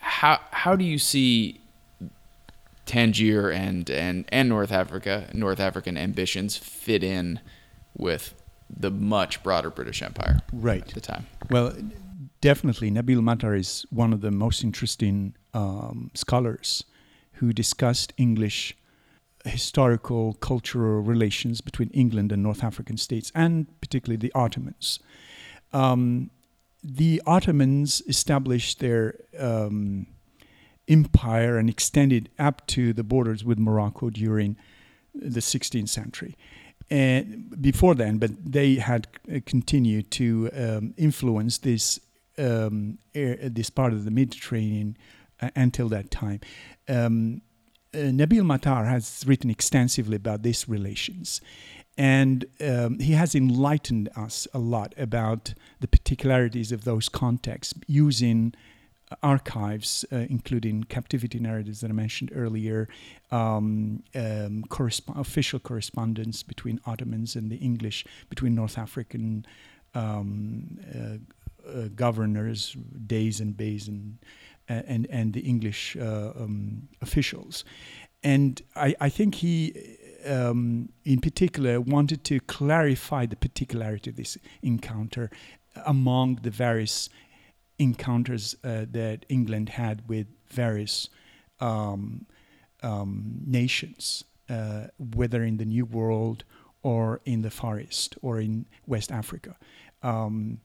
How 0.00 0.40
how 0.50 0.76
do 0.76 0.84
you 0.84 0.98
see 0.98 1.59
Tangier 2.90 3.50
and, 3.50 3.88
and, 3.88 4.24
and 4.30 4.48
North 4.48 4.72
Africa, 4.72 5.30
North 5.32 5.60
African 5.60 5.96
ambitions 5.96 6.56
fit 6.56 7.04
in 7.04 7.38
with 7.96 8.34
the 8.68 8.90
much 8.90 9.44
broader 9.44 9.70
British 9.70 10.02
Empire 10.02 10.40
right. 10.52 10.82
at 10.82 10.94
the 10.94 11.00
time. 11.00 11.26
Well, 11.50 11.72
definitely, 12.40 12.90
Nabil 12.90 13.20
Matar 13.20 13.56
is 13.56 13.86
one 13.90 14.12
of 14.12 14.22
the 14.22 14.32
most 14.32 14.64
interesting 14.64 15.36
um, 15.54 16.10
scholars 16.14 16.82
who 17.34 17.52
discussed 17.52 18.12
English 18.16 18.76
historical, 19.44 20.34
cultural 20.34 21.00
relations 21.00 21.60
between 21.60 21.90
England 21.90 22.32
and 22.32 22.42
North 22.42 22.64
African 22.64 22.96
states, 22.96 23.30
and 23.36 23.68
particularly 23.80 24.16
the 24.16 24.32
Ottomans. 24.34 24.98
Um, 25.72 26.30
the 26.82 27.22
Ottomans 27.24 28.02
established 28.08 28.80
their 28.80 29.14
um, 29.38 30.08
empire 30.90 31.56
and 31.56 31.70
extended 31.70 32.28
up 32.38 32.66
to 32.66 32.92
the 32.92 33.04
borders 33.04 33.44
with 33.44 33.58
Morocco 33.58 34.10
during 34.10 34.56
the 35.14 35.40
16th 35.40 35.88
century. 35.88 36.36
And 36.90 37.56
before 37.62 37.94
then, 37.94 38.18
but 38.18 38.30
they 38.44 38.74
had 38.74 39.06
continued 39.46 40.10
to 40.12 40.50
um, 40.56 40.94
influence 40.96 41.58
this 41.58 42.00
um, 42.36 42.98
air, 43.14 43.36
this 43.42 43.70
part 43.70 43.92
of 43.92 44.04
the 44.04 44.10
Mediterranean 44.10 44.96
uh, 45.40 45.50
until 45.54 45.88
that 45.90 46.10
time. 46.10 46.40
Um, 46.88 47.42
uh, 47.94 47.98
Nabil 47.98 48.42
Matar 48.42 48.88
has 48.88 49.24
written 49.26 49.50
extensively 49.50 50.16
about 50.16 50.42
these 50.42 50.68
relations, 50.68 51.40
and 51.96 52.44
um, 52.60 52.98
he 52.98 53.12
has 53.12 53.34
enlightened 53.34 54.08
us 54.16 54.48
a 54.52 54.58
lot 54.58 54.94
about 54.96 55.54
the 55.80 55.88
particularities 55.88 56.72
of 56.72 56.84
those 56.84 57.08
contexts 57.08 57.74
using 57.86 58.54
archives, 59.22 60.04
uh, 60.12 60.26
including 60.28 60.84
captivity 60.84 61.38
narratives 61.38 61.80
that 61.80 61.90
I 61.90 61.94
mentioned 61.94 62.30
earlier, 62.34 62.88
um, 63.30 64.02
um, 64.14 64.64
corresp- 64.68 65.18
official 65.18 65.58
correspondence 65.58 66.42
between 66.42 66.80
Ottomans 66.86 67.36
and 67.36 67.50
the 67.50 67.56
English, 67.56 68.04
between 68.28 68.54
North 68.54 68.78
African 68.78 69.46
um, 69.94 70.78
uh, 70.94 71.68
uh, 71.68 71.88
governors, 71.94 72.76
deys 73.06 73.40
and 73.40 73.56
Beys, 73.56 73.88
and 73.88 74.18
and 74.68 75.06
and 75.10 75.32
the 75.32 75.40
English 75.40 75.96
uh, 75.96 76.30
um, 76.36 76.88
officials, 77.02 77.64
and 78.22 78.62
I, 78.76 78.94
I 79.00 79.08
think 79.08 79.36
he. 79.36 79.96
Um, 80.26 80.90
in 81.06 81.22
particular, 81.22 81.80
wanted 81.80 82.24
to 82.24 82.40
clarify 82.40 83.24
the 83.24 83.36
particularity 83.36 84.10
of 84.10 84.16
this 84.16 84.36
encounter 84.60 85.30
among 85.86 86.40
the 86.42 86.50
various 86.50 87.08
encounters 87.80 88.54
uh, 88.62 88.84
that 88.90 89.24
England 89.28 89.70
had 89.70 90.08
with 90.08 90.26
various 90.48 91.08
um, 91.60 92.26
um, 92.82 93.40
nations, 93.46 94.24
uh, 94.48 94.86
whether 94.98 95.42
in 95.42 95.56
the 95.56 95.64
New 95.64 95.84
World 95.84 96.44
or 96.82 97.20
in 97.24 97.42
the 97.42 97.50
Far 97.50 97.80
East 97.80 98.16
or 98.22 98.40
in 98.40 98.66
West 98.86 99.10
Africa. 99.10 99.56
Um, 100.02 100.60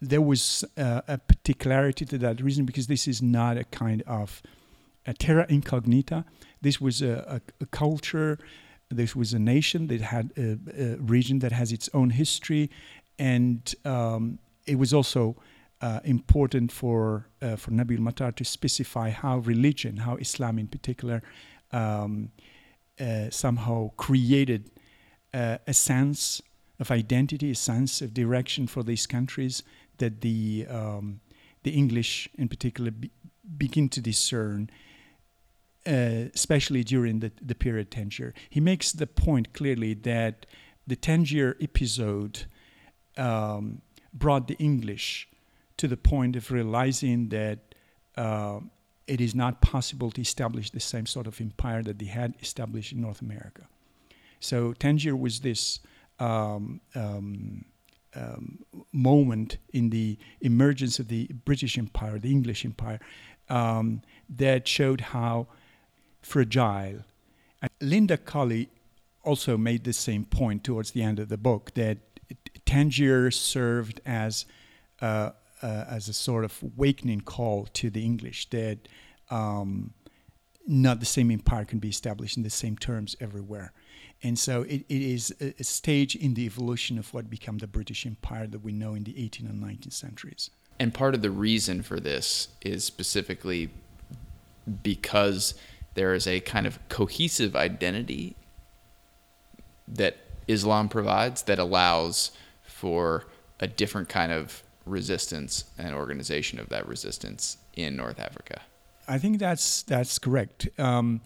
there 0.00 0.20
was 0.20 0.64
uh, 0.76 1.02
a 1.08 1.18
particularity 1.18 2.04
to 2.04 2.18
that 2.18 2.40
reason 2.40 2.64
because 2.66 2.86
this 2.86 3.08
is 3.08 3.22
not 3.22 3.56
a 3.56 3.64
kind 3.64 4.02
of 4.06 4.42
a 5.06 5.14
terra 5.14 5.46
incognita. 5.48 6.24
This 6.60 6.80
was 6.80 7.00
a, 7.00 7.40
a, 7.60 7.62
a 7.62 7.66
culture, 7.66 8.38
this 8.90 9.16
was 9.16 9.32
a 9.32 9.38
nation 9.38 9.86
that 9.88 10.00
had 10.00 10.32
a, 10.36 10.58
a, 10.76 10.96
region 10.96 11.38
that 11.40 11.52
has 11.52 11.72
its 11.72 11.88
own 11.94 12.10
history, 12.10 12.70
and 13.18 13.74
um, 13.84 14.38
it 14.66 14.78
was 14.78 14.92
also 14.92 15.36
uh, 15.80 16.00
important 16.04 16.72
for 16.72 17.28
uh, 17.42 17.56
for 17.56 17.70
Nabil 17.70 17.98
Matar 17.98 18.34
to 18.36 18.44
specify 18.44 19.10
how 19.10 19.38
religion, 19.38 19.98
how 19.98 20.16
Islam 20.16 20.58
in 20.58 20.68
particular, 20.68 21.22
um, 21.72 22.30
uh, 23.00 23.30
somehow 23.30 23.90
created 23.96 24.70
uh, 25.34 25.58
a 25.66 25.74
sense 25.74 26.40
of 26.78 26.90
identity, 26.90 27.50
a 27.50 27.54
sense 27.54 28.00
of 28.00 28.14
direction 28.14 28.66
for 28.66 28.82
these 28.82 29.06
countries 29.06 29.62
that 29.98 30.20
the 30.20 30.66
um, 30.70 31.20
the 31.62 31.72
English, 31.72 32.28
in 32.38 32.48
particular, 32.48 32.90
be, 32.90 33.10
begin 33.58 33.88
to 33.88 34.00
discern, 34.00 34.70
uh, 35.86 36.30
especially 36.34 36.84
during 36.84 37.20
the, 37.20 37.32
the 37.42 37.54
period 37.54 37.90
Tangier. 37.90 38.32
He 38.48 38.60
makes 38.60 38.92
the 38.92 39.06
point 39.06 39.52
clearly 39.52 39.94
that 39.94 40.46
the 40.86 40.96
Tangier 40.96 41.56
episode 41.60 42.44
um, 43.16 43.82
brought 44.14 44.46
the 44.46 44.56
English 44.58 45.28
to 45.76 45.88
the 45.88 45.96
point 45.96 46.36
of 46.36 46.50
realizing 46.50 47.28
that 47.28 47.58
uh, 48.16 48.60
it 49.06 49.20
is 49.20 49.34
not 49.34 49.60
possible 49.60 50.10
to 50.10 50.20
establish 50.20 50.70
the 50.70 50.80
same 50.80 51.06
sort 51.06 51.26
of 51.26 51.40
empire 51.40 51.82
that 51.82 51.98
they 51.98 52.06
had 52.06 52.34
established 52.40 52.92
in 52.92 53.00
North 53.00 53.20
America. 53.20 53.68
So 54.40 54.72
Tangier 54.72 55.16
was 55.16 55.40
this 55.40 55.80
um, 56.18 56.80
um, 56.94 57.64
um, 58.14 58.58
moment 58.92 59.58
in 59.72 59.90
the 59.90 60.18
emergence 60.40 60.98
of 60.98 61.08
the 61.08 61.28
British 61.44 61.78
Empire, 61.78 62.18
the 62.18 62.30
English 62.30 62.64
Empire, 62.64 63.00
um, 63.48 64.02
that 64.28 64.66
showed 64.66 65.00
how 65.00 65.46
fragile. 66.22 67.04
And 67.62 67.70
Linda 67.80 68.16
Colley 68.16 68.68
also 69.22 69.56
made 69.56 69.84
the 69.84 69.92
same 69.92 70.24
point 70.24 70.64
towards 70.64 70.92
the 70.92 71.02
end 71.02 71.18
of 71.18 71.28
the 71.28 71.36
book 71.36 71.72
that 71.74 71.98
Tangier 72.64 73.30
served 73.30 74.00
as 74.06 74.46
uh, 75.00 75.30
as 75.62 76.08
a 76.08 76.12
sort 76.12 76.44
of 76.44 76.62
awakening 76.62 77.22
call 77.22 77.66
to 77.74 77.90
the 77.90 78.04
English 78.04 78.50
that 78.50 78.88
um, 79.30 79.92
not 80.66 81.00
the 81.00 81.06
same 81.06 81.30
empire 81.30 81.64
can 81.64 81.78
be 81.78 81.88
established 81.88 82.36
in 82.36 82.42
the 82.42 82.50
same 82.50 82.76
terms 82.76 83.16
everywhere. 83.20 83.72
And 84.22 84.38
so 84.38 84.62
it, 84.62 84.84
it 84.88 85.02
is 85.02 85.34
a, 85.40 85.54
a, 85.58 85.64
stage 85.64 86.16
in 86.16 86.34
the 86.34 86.44
evolution 86.46 86.98
of 86.98 87.12
what 87.12 87.28
became 87.28 87.58
the 87.58 87.66
British 87.66 88.06
Empire 88.06 88.46
that 88.46 88.60
we 88.60 88.72
know 88.72 88.94
in 88.94 89.04
the 89.04 89.12
18th 89.12 89.50
and 89.50 89.62
19th 89.62 89.92
centuries. 89.92 90.50
And 90.78 90.92
part 90.92 91.14
of 91.14 91.22
the 91.22 91.30
reason 91.30 91.82
for 91.82 92.00
this 92.00 92.48
is 92.62 92.84
specifically 92.84 93.70
because 94.82 95.54
there 95.94 96.14
is 96.14 96.26
a 96.26 96.40
kind 96.40 96.66
of 96.66 96.78
cohesive 96.88 97.54
identity 97.54 98.36
that 99.88 100.16
Islam 100.48 100.88
provides 100.88 101.42
that 101.42 101.58
allows 101.58 102.32
for 102.62 103.24
a 103.60 103.66
different 103.66 104.08
kind 104.08 104.32
of 104.32 104.62
resistance 104.86 105.64
and 105.76 105.94
organization 105.94 106.58
of 106.58 106.68
that 106.70 106.88
resistance 106.88 107.58
in 107.74 107.96
North 107.96 108.18
Africa. 108.18 108.62
I 109.08 109.18
think 109.18 109.38
that's 109.38 109.82
that's 109.82 110.18
correct. 110.18 110.68
Um, 110.78 111.20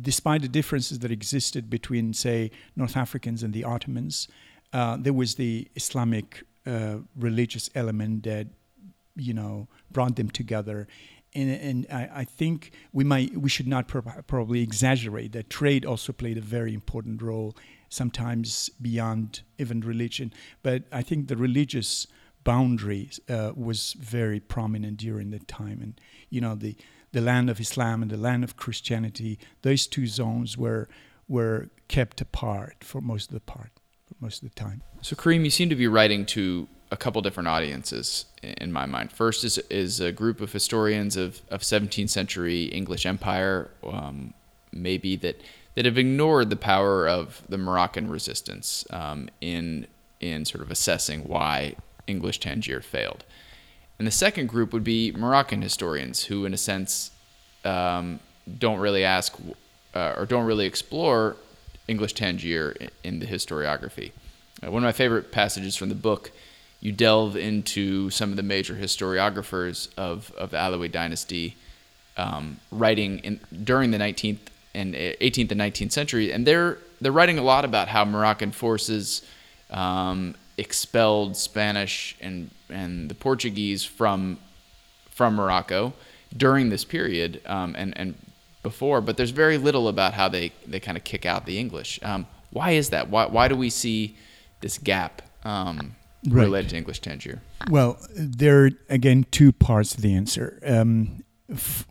despite 0.00 0.42
the 0.42 0.48
differences 0.48 1.00
that 1.00 1.10
existed 1.10 1.68
between, 1.68 2.14
say, 2.14 2.50
North 2.76 2.96
Africans 2.96 3.42
and 3.42 3.52
the 3.52 3.64
Ottomans, 3.64 4.28
uh, 4.72 4.96
there 4.98 5.12
was 5.12 5.34
the 5.34 5.68
Islamic 5.74 6.44
uh, 6.66 6.96
religious 7.16 7.68
element 7.74 8.24
that, 8.24 8.46
you 9.16 9.34
know, 9.34 9.68
brought 9.90 10.16
them 10.16 10.30
together. 10.30 10.86
And, 11.34 11.50
and 11.50 11.86
I, 11.92 12.10
I, 12.20 12.24
think 12.24 12.72
we 12.92 13.04
might 13.04 13.36
we 13.36 13.48
should 13.48 13.68
not 13.68 13.86
pro- 13.86 14.02
probably 14.26 14.62
exaggerate 14.62 15.32
that 15.32 15.48
trade 15.48 15.84
also 15.84 16.12
played 16.12 16.38
a 16.38 16.40
very 16.40 16.74
important 16.74 17.22
role, 17.22 17.56
sometimes 17.88 18.68
beyond 18.80 19.42
even 19.58 19.80
religion. 19.80 20.32
But 20.62 20.84
I 20.90 21.02
think 21.02 21.28
the 21.28 21.36
religious 21.36 22.06
boundary 22.50 23.10
uh, 23.28 23.52
was 23.54 23.80
very 23.92 24.40
prominent 24.40 24.96
during 24.96 25.30
that 25.30 25.46
time, 25.46 25.78
and 25.84 25.94
you 26.34 26.40
know 26.44 26.54
the 26.56 26.74
the 27.12 27.20
land 27.20 27.48
of 27.52 27.60
Islam 27.60 28.02
and 28.02 28.10
the 28.10 28.22
land 28.28 28.42
of 28.44 28.56
Christianity, 28.56 29.38
those 29.62 29.86
two 29.86 30.06
zones 30.06 30.50
were 30.64 30.88
were 31.28 31.58
kept 31.86 32.20
apart 32.20 32.76
for 32.90 33.00
most 33.00 33.26
of 33.30 33.34
the 33.34 33.46
part, 33.54 33.72
for 34.06 34.16
most 34.20 34.42
of 34.42 34.48
the 34.48 34.54
time. 34.66 34.82
So 35.00 35.14
Karim, 35.14 35.44
you 35.44 35.50
seem 35.50 35.68
to 35.68 35.80
be 35.84 35.86
writing 35.86 36.26
to 36.36 36.66
a 36.90 36.96
couple 36.96 37.22
different 37.22 37.48
audiences 37.48 38.26
in 38.42 38.72
my 38.72 38.86
mind. 38.94 39.12
First 39.12 39.44
is 39.44 39.58
is 39.70 40.00
a 40.00 40.10
group 40.10 40.40
of 40.40 40.50
historians 40.52 41.16
of, 41.16 41.42
of 41.50 41.60
17th 41.60 42.10
century 42.10 42.64
English 42.80 43.06
Empire, 43.06 43.70
um, 43.84 44.34
maybe 44.72 45.14
that 45.24 45.36
that 45.76 45.84
have 45.84 45.98
ignored 45.98 46.50
the 46.50 46.62
power 46.74 47.08
of 47.08 47.42
the 47.48 47.58
Moroccan 47.58 48.10
resistance 48.10 48.84
um, 48.90 49.28
in 49.40 49.86
in 50.20 50.44
sort 50.44 50.62
of 50.62 50.70
assessing 50.70 51.20
why 51.34 51.76
English 52.10 52.40
Tangier 52.40 52.80
failed. 52.80 53.24
And 53.98 54.06
the 54.06 54.12
second 54.12 54.48
group 54.48 54.72
would 54.72 54.84
be 54.84 55.12
Moroccan 55.12 55.62
historians 55.62 56.24
who, 56.24 56.44
in 56.44 56.54
a 56.54 56.56
sense, 56.56 57.10
um, 57.64 58.20
don't 58.58 58.78
really 58.78 59.04
ask 59.04 59.36
uh, 59.94 60.14
or 60.16 60.26
don't 60.26 60.46
really 60.46 60.66
explore 60.66 61.36
English 61.88 62.14
Tangier 62.14 62.76
in 63.04 63.20
the 63.20 63.26
historiography. 63.26 64.12
Uh, 64.62 64.70
one 64.70 64.82
of 64.82 64.86
my 64.86 64.92
favorite 64.92 65.32
passages 65.32 65.76
from 65.76 65.88
the 65.88 65.94
book, 65.94 66.30
you 66.80 66.92
delve 66.92 67.36
into 67.36 68.10
some 68.10 68.30
of 68.30 68.36
the 68.36 68.42
major 68.42 68.74
historiographers 68.74 69.88
of, 69.96 70.32
of 70.38 70.50
the 70.50 70.56
Alawi 70.56 70.90
dynasty 70.90 71.56
um, 72.16 72.58
writing 72.70 73.18
in, 73.20 73.40
during 73.64 73.90
the 73.90 73.98
19th 73.98 74.38
and 74.74 74.94
18th 74.94 75.50
and 75.50 75.60
19th 75.60 75.92
century, 75.92 76.32
and 76.32 76.46
they're 76.46 76.78
they're 77.00 77.12
writing 77.12 77.38
a 77.38 77.42
lot 77.42 77.64
about 77.64 77.88
how 77.88 78.04
Moroccan 78.04 78.52
forces 78.52 79.22
um, 79.70 80.34
expelled 80.60 81.36
Spanish 81.36 82.16
and 82.20 82.50
and 82.68 83.10
the 83.10 83.14
Portuguese 83.14 83.82
from 83.82 84.38
from 85.10 85.34
Morocco 85.34 85.92
during 86.36 86.68
this 86.68 86.84
period 86.84 87.40
um, 87.46 87.74
and 87.76 87.96
and 87.96 88.14
before, 88.62 89.00
but 89.00 89.16
there's 89.16 89.30
very 89.30 89.56
little 89.56 89.88
about 89.88 90.12
how 90.12 90.28
they, 90.28 90.52
they 90.66 90.78
kind 90.78 90.98
of 90.98 91.02
kick 91.02 91.24
out 91.24 91.46
the 91.46 91.58
English. 91.58 91.98
Um, 92.02 92.26
why 92.50 92.72
is 92.72 92.90
that? 92.90 93.08
Why 93.08 93.26
why 93.26 93.48
do 93.48 93.56
we 93.56 93.70
see 93.70 94.16
this 94.60 94.76
gap 94.78 95.22
um, 95.44 95.96
right. 96.28 96.44
related 96.44 96.70
to 96.70 96.76
English 96.76 97.00
Tangier? 97.00 97.40
Well, 97.70 97.98
there 98.14 98.64
are 98.64 98.70
again 98.88 99.24
two 99.30 99.52
parts 99.52 99.94
of 99.94 100.02
the 100.02 100.14
answer. 100.14 100.60
Um, 100.66 101.24
f- 101.50 101.86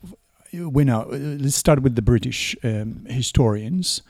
we 0.53 0.83
know. 0.83 1.07
Let's 1.09 1.55
start 1.55 1.81
with 1.81 1.95
the 1.95 2.01
British 2.01 2.55
um, 2.63 3.05
historians. 3.09 4.01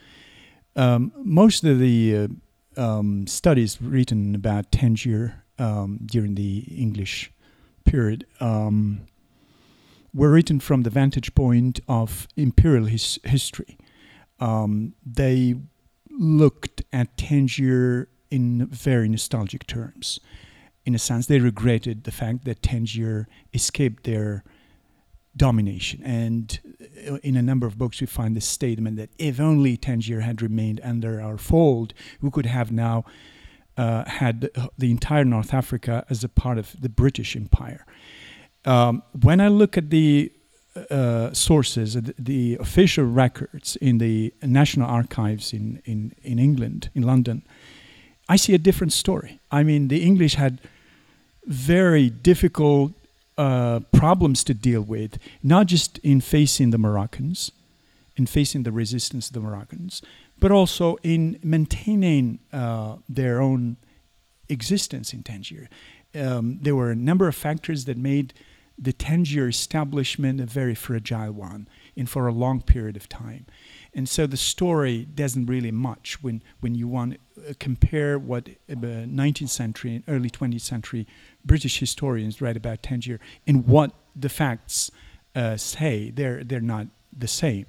Um, 0.76 1.12
most 1.18 1.64
of 1.64 1.80
the 1.80 2.16
uh, 2.16 2.28
um, 2.80 3.28
studies 3.28 3.82
written 3.82 4.34
about 4.34 4.72
Tangier 4.72 5.44
um, 5.60 6.00
during 6.06 6.36
the 6.36 6.60
English 6.70 7.32
period 7.84 8.26
um, 8.40 9.02
were 10.14 10.32
written 10.32 10.60
from 10.60 10.84
the 10.84 10.90
vantage 10.90 11.36
point 11.36 11.80
of 11.88 12.28
imperial 12.36 12.86
his- 12.86 13.20
history. 13.26 13.78
Um, 14.40 14.94
they 15.06 15.56
looked 16.10 16.82
at 16.94 17.18
Tangier 17.18 18.08
in 18.32 18.68
very 18.68 19.10
nostalgic 19.10 19.68
terms. 19.68 20.20
In 20.86 20.96
a 20.96 21.00
sense, 21.00 21.28
they 21.28 21.40
regretted 21.40 22.06
the 22.06 22.12
fact 22.12 22.46
that 22.46 22.64
Tangier 22.64 23.28
escaped 23.54 24.06
their 24.06 24.44
domination. 25.36 26.02
And 26.04 26.60
uh, 27.08 27.16
in 27.24 27.36
a 27.36 27.42
number 27.42 27.68
of 27.68 27.78
books, 27.78 28.02
we 28.02 28.08
find 28.08 28.36
this 28.36 28.48
statement 28.48 28.98
that 28.98 29.10
if 29.18 29.40
only 29.40 29.78
Tangier 29.78 30.22
had 30.22 30.42
remained 30.42 30.82
under 30.84 31.22
our 31.22 31.38
fold, 31.38 31.94
we 32.22 32.30
could 32.32 32.46
have 32.46 32.72
now 32.72 33.06
uh, 33.78 34.04
had 34.06 34.50
the 34.78 34.92
entire 34.92 35.24
North 35.24 35.54
Africa 35.54 36.06
as 36.10 36.24
a 36.24 36.30
part 36.30 36.58
of 36.58 36.76
the 36.82 36.90
British 36.90 37.36
Empire. 37.36 37.86
Um, 38.66 39.04
when 39.22 39.40
I 39.40 39.48
look 39.48 39.78
at 39.78 39.90
the 39.90 40.32
uh, 40.90 41.34
sources, 41.34 41.94
the, 41.94 42.14
the, 42.20 42.58
official 42.60 43.06
records 43.06 43.76
in 43.78 43.98
the 43.98 44.34
National 44.44 44.88
Archives 44.88 45.54
in, 45.54 45.82
in, 45.86 46.14
in 46.24 46.40
England, 46.40 46.90
in 46.94 47.04
London, 47.04 47.44
I 48.28 48.36
see 48.36 48.54
a 48.54 48.58
different 48.58 48.94
story. 48.94 49.40
I 49.52 49.64
mean, 49.64 49.88
the 49.88 50.04
English 50.04 50.36
had 50.36 50.62
very 51.46 52.10
difficult 52.10 52.94
uh, 53.40 53.80
problems 53.94 54.44
to 54.44 54.54
deal 54.54 54.82
with, 54.82 55.18
not 55.42 55.66
just 55.68 55.98
in 56.00 56.20
facing 56.20 56.72
the 56.72 56.78
Moroccans, 56.78 57.54
in 58.18 58.26
facing 58.26 58.64
the 58.64 58.72
resistance 58.72 59.28
of 59.28 59.34
the 59.34 59.40
Moroccans, 59.40 60.02
but 60.40 60.52
also 60.52 60.98
in 61.04 61.40
maintaining 61.42 62.40
uh, 62.52 62.98
their 63.08 63.40
own 63.40 63.78
existence 64.50 65.14
in 65.14 65.24
Tangier. 65.24 65.70
Um, 66.14 66.60
there 66.62 66.76
were 66.76 66.92
a 66.92 66.96
number 66.96 67.30
of 67.30 67.36
factors 67.36 67.86
that 67.86 67.98
made 67.98 68.34
the 68.78 68.92
Tangier 68.92 69.48
establishment 69.48 70.42
a 70.42 70.46
very 70.46 70.76
fragile 70.76 71.32
one. 71.32 71.70
and 71.96 72.10
for 72.10 72.28
a 72.28 72.34
long 72.34 72.62
period 72.62 72.98
of 72.98 73.08
time. 73.08 73.46
And 73.94 74.08
so 74.08 74.28
the 74.28 74.38
story 74.38 75.06
doesn't 75.06 75.48
really 75.48 75.72
much 75.72 76.22
when, 76.22 76.44
when 76.60 76.76
you 76.76 76.88
want 76.88 77.18
to 77.36 77.50
uh, 77.50 77.54
compare 77.60 78.20
what 78.20 78.50
uh, 78.70 78.74
19th 78.76 79.50
century 79.50 79.96
and 79.96 80.04
early 80.08 80.30
20th 80.30 80.62
century 80.62 81.08
British 81.44 81.80
historians 81.80 82.42
write 82.42 82.58
about 82.58 82.84
Tangier 82.84 83.20
and 83.48 83.68
what 83.68 83.92
the 84.16 84.30
facts 84.30 84.92
uh, 85.36 85.58
say. 85.58 86.12
They're, 86.12 86.44
they're 86.44 86.62
not 86.62 86.88
the 87.18 87.28
same. 87.28 87.66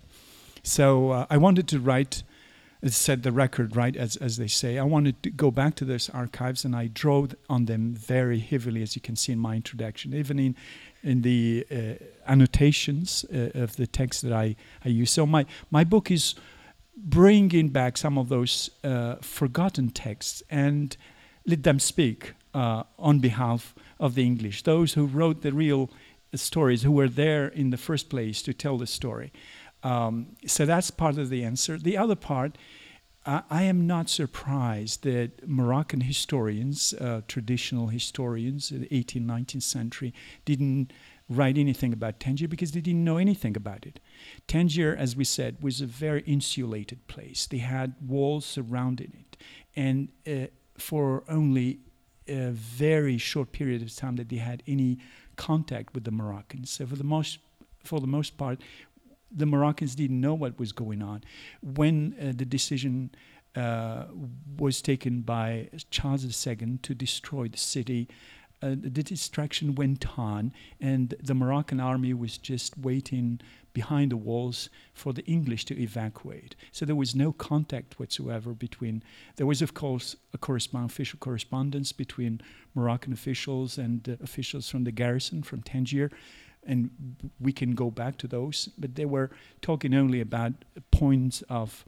So 0.63 1.11
uh, 1.11 1.27
I 1.31 1.39
wanted 1.39 1.69
to 1.69 1.81
write 1.81 2.23
set 2.87 3.23
the 3.23 3.33
record 3.33 3.77
right 3.77 3.95
as, 3.97 4.17
as 4.17 4.39
they 4.39 4.47
say 4.47 4.79
i 4.79 4.83
wanted 4.83 5.23
to 5.23 5.31
go 5.31 5.51
back 5.51 5.75
to 5.75 5.85
those 5.85 6.09
archives 6.11 6.65
and 6.65 6.75
i 6.75 6.87
drove 6.87 7.35
on 7.49 7.67
them 7.67 7.95
very 7.95 8.39
heavily 8.39 8.83
as 8.83 8.97
you 8.97 9.03
can 9.03 9.15
see 9.15 9.33
in 9.33 9.39
my 9.39 9.55
introduction 9.55 10.15
even 10.15 10.39
in 10.39 10.57
in 11.03 11.23
the 11.23 11.67
uh, 11.71 12.05
annotations 12.27 13.25
uh, 13.33 13.51
of 13.55 13.77
the 13.77 13.87
text 13.87 14.23
that 14.23 14.33
I, 14.33 14.57
I 14.85 14.89
use. 14.89 15.11
So 15.11 15.27
my, 15.27 15.47
my 15.71 15.85
book 15.85 16.11
is 16.11 16.35
bringing 16.97 17.69
back 17.69 17.97
some 17.97 18.19
of 18.19 18.29
those 18.29 18.71
uh, 18.85 19.17
forgotten 19.21 19.91
texts 19.91 20.43
and 20.51 20.97
let 21.47 21.63
them 21.63 21.79
speak 21.79 22.35
uh, 22.55 22.83
on 22.99 23.21
behalf 23.21 23.75
of 23.99 24.15
the 24.15 24.25
English, 24.25 24.63
those 24.63 24.95
who 24.95 25.07
wrote 25.07 25.43
the 25.43 25.53
real 25.53 25.91
stories, 26.35 26.83
who 26.83 26.93
were 26.93 27.09
there 27.09 27.49
in 27.49 27.71
the 27.71 27.77
first 27.77 28.09
place 28.09 28.43
to 28.43 28.53
tell 28.53 28.79
the 28.79 28.87
story. 28.87 29.33
Um, 29.83 30.37
so 30.47 30.67
that's 30.67 30.91
part 30.91 31.19
of 31.19 31.31
the 31.31 31.45
answer. 31.45 31.79
The 31.79 31.97
other 31.97 32.17
part, 32.17 32.57
I, 33.27 33.65
am 33.65 33.87
not 33.87 34.09
surprised 34.09 35.03
that 35.05 35.47
Moroccan 35.47 36.01
historians, 36.01 36.95
uh, 36.95 37.21
traditional 37.29 37.89
historians 37.89 38.71
in 38.71 38.81
the 38.81 38.89
18th, 38.89 39.27
19th 39.27 39.63
century, 39.63 40.15
didn't 40.47 40.93
write 41.29 41.59
anything 41.59 41.93
about 41.93 42.19
Tangier 42.19 42.49
because 42.49 42.73
they 42.73 42.81
didn't 42.81 43.05
know 43.05 43.19
anything 43.19 43.57
about 43.57 43.87
it. 43.87 44.01
Tangier, 44.49 44.97
as 44.97 45.17
we 45.17 45.25
said, 45.25 45.63
was 45.63 45.81
a 45.81 45.87
very 45.87 46.23
insulated 46.23 47.07
place. 47.09 47.47
They 47.47 47.59
had 47.59 47.95
walls 48.05 48.47
surrounding 48.47 49.13
it. 49.21 49.37
And 49.77 50.09
uh, 50.27 50.49
for 50.79 51.23
only 51.29 51.81
a 52.27 52.51
very 52.51 53.19
short 53.19 53.53
period 53.53 53.83
of 53.83 53.95
time 53.95 54.17
that 54.17 54.29
they 54.29 54.37
had 54.37 54.63
any 54.67 54.99
contact 55.37 55.95
with 55.95 56.05
the 56.05 56.11
Moroccans. 56.11 56.71
So 56.71 56.87
for 56.87 56.97
the 56.97 57.05
most 57.05 57.39
for 57.83 57.99
the 57.99 58.07
most 58.07 58.37
part, 58.37 58.61
the 59.31 59.47
Moroccans 59.47 59.95
didn't 59.95 60.21
know 60.21 60.35
what 60.35 60.59
was 60.59 60.73
going 60.73 61.03
on. 61.03 61.23
When 61.63 62.15
uh, 62.21 62.33
the 62.37 62.45
decision 62.45 63.11
uh, 63.55 64.05
was 64.59 64.83
taken 64.83 65.23
by 65.23 65.71
Charles 65.91 66.47
II 66.47 66.79
to 66.83 66.95
destroy 66.95 67.49
the 67.49 67.59
city, 67.59 68.09
uh, 68.63 68.71
the 68.71 69.03
distraction 69.03 69.75
went 69.75 70.19
on, 70.19 70.53
and 70.81 71.15
the 71.23 71.35
Moroccan 71.35 71.81
army 71.81 72.13
was 72.13 72.37
just 72.37 72.77
waiting 72.77 73.41
behind 73.73 74.11
the 74.11 74.17
walls 74.17 74.69
for 74.93 75.13
the 75.13 75.25
English 75.25 75.65
to 75.65 75.81
evacuate. 75.81 76.57
So 76.73 76.85
there 76.85 76.97
was 76.97 77.15
no 77.15 77.33
contact 77.33 77.99
whatsoever 77.99 78.53
between. 78.53 79.03
There 79.37 79.47
was, 79.47 79.63
of 79.63 79.75
course, 79.75 80.17
a 80.35 80.39
correspond, 80.39 80.91
official 80.91 81.19
correspondence 81.19 81.93
between 81.93 82.41
Moroccan 82.75 83.13
officials 83.13 83.79
and 83.79 84.07
uh, 84.09 84.17
officials 84.23 84.69
from 84.69 84.85
the 84.85 84.93
garrison 84.93 85.43
from 85.43 85.63
Tangier, 85.63 86.11
and 86.67 86.91
we 87.41 87.53
can 87.53 87.75
go 87.75 87.91
back 87.91 88.19
to 88.19 88.29
those. 88.29 88.69
But 88.79 88.95
they 88.95 89.05
were 89.05 89.31
talking 89.63 89.95
only 89.95 90.21
about 90.21 90.53
points 90.91 91.43
of 91.49 91.85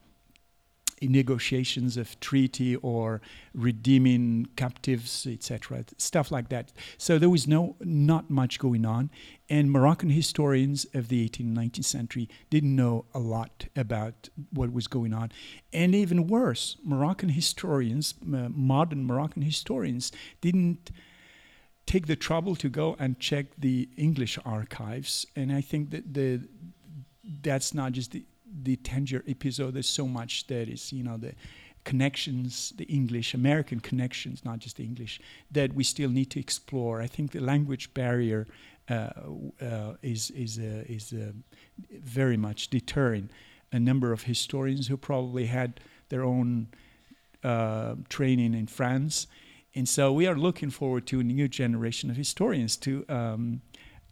negotiations 1.08 1.96
of 1.96 2.18
treaty 2.20 2.76
or 2.76 3.20
redeeming 3.54 4.48
captives, 4.56 5.26
etc., 5.26 5.85
stuff 5.98 6.30
like 6.30 6.48
that. 6.50 6.72
So 6.98 7.18
there 7.18 7.30
was 7.30 7.46
no 7.46 7.76
not 7.80 8.30
much 8.30 8.58
going 8.58 8.85
on, 8.85 9.11
and 9.48 9.70
Moroccan 9.70 10.11
historians 10.11 10.87
of 10.94 11.08
the 11.08 11.28
18th 11.28 11.40
and 11.40 11.56
19th 11.56 11.85
century 11.85 12.28
didn't 12.50 12.74
know 12.74 13.04
a 13.14 13.18
lot 13.18 13.66
about 13.76 14.28
what 14.52 14.72
was 14.72 14.87
going 14.87 15.12
on, 15.12 15.32
and 15.72 15.94
even 15.94 16.26
worse, 16.26 16.76
Moroccan 16.85 17.30
historians, 17.30 18.14
uh, 18.22 18.48
modern 18.48 19.04
Moroccan 19.04 19.42
historians, 19.42 20.12
didn't 20.40 20.90
take 21.86 22.06
the 22.06 22.16
trouble 22.16 22.56
to 22.56 22.68
go 22.68 22.96
and 22.98 23.18
check 23.18 23.46
the 23.58 23.88
English 23.96 24.38
archives, 24.44 25.26
and 25.36 25.52
I 25.52 25.60
think 25.60 25.90
that 25.90 26.14
the 26.14 26.40
that's 27.42 27.74
not 27.74 27.92
just 27.92 28.12
the 28.12 28.24
the 28.62 28.76
Tangier 28.76 29.24
episode, 29.26 29.74
there's 29.74 29.88
so 29.88 30.06
much 30.06 30.46
that 30.48 30.68
is, 30.68 30.92
you 30.92 31.02
know, 31.02 31.16
the 31.16 31.34
connections, 31.84 32.72
the 32.76 32.84
English, 32.84 33.34
American 33.34 33.80
connections, 33.80 34.44
not 34.44 34.58
just 34.58 34.76
the 34.76 34.84
English, 34.84 35.20
that 35.50 35.74
we 35.74 35.84
still 35.84 36.10
need 36.10 36.30
to 36.30 36.40
explore. 36.40 37.00
I 37.00 37.06
think 37.06 37.32
the 37.32 37.40
language 37.40 37.92
barrier 37.94 38.46
uh, 38.88 39.10
uh, 39.60 39.94
is 40.02 40.30
is 40.30 40.58
uh, 40.58 40.84
is 40.88 41.12
uh, 41.12 41.32
very 41.90 42.36
much 42.36 42.68
deterring 42.68 43.30
a 43.72 43.80
number 43.80 44.12
of 44.12 44.22
historians 44.22 44.88
who 44.88 44.96
probably 44.96 45.46
had 45.46 45.80
their 46.08 46.24
own 46.24 46.68
uh, 47.42 47.94
training 48.08 48.54
in 48.54 48.66
France, 48.66 49.26
and 49.74 49.88
so 49.88 50.12
we 50.12 50.26
are 50.26 50.37
looking 50.37 50.70
forward 50.70 51.06
to 51.06 51.20
a 51.20 51.24
new 51.24 51.48
generation 51.48 52.11
of 52.11 52.16
historians 52.16 52.76
to. 52.78 53.04
Um, 53.08 53.62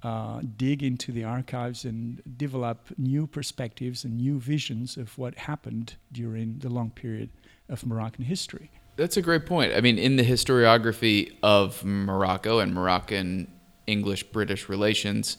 uh, 0.03 0.41
dig 0.57 0.83
into 0.83 1.13
the 1.13 1.25
archives 1.25 1.85
and 1.85 2.23
develop 2.39 2.89
new 2.97 3.27
perspectives 3.27 4.03
and 4.03 4.17
new 4.17 4.41
visions 4.41 4.97
of 4.97 5.19
what 5.19 5.35
happened 5.35 5.95
during 6.11 6.59
the 6.61 6.71
long 6.71 6.89
period 6.91 7.29
of 7.69 7.85
Moroccan 7.85 8.25
history. 8.25 8.71
That's 8.97 9.17
a 9.17 9.23
great 9.23 9.47
point. 9.47 9.75
I 9.75 9.81
mean, 9.81 9.99
in 9.99 10.17
the 10.17 10.23
historiography 10.23 11.37
of 11.43 11.85
Morocco 11.85 12.59
and 12.59 12.75
Moroccan 12.75 13.51
English 13.87 14.25
British 14.25 14.69
relations, 14.69 15.37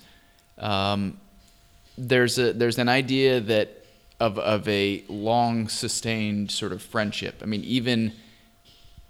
um, 0.57 1.19
there's 1.97 2.37
a 2.37 2.53
there's 2.53 2.77
an 2.77 2.89
idea 2.89 3.39
that 3.41 3.85
of 4.19 4.39
of 4.39 4.67
a 4.67 5.03
long 5.07 5.67
sustained 5.67 6.51
sort 6.51 6.71
of 6.71 6.81
friendship. 6.81 7.41
I 7.41 7.45
mean, 7.45 7.63
even 7.63 8.13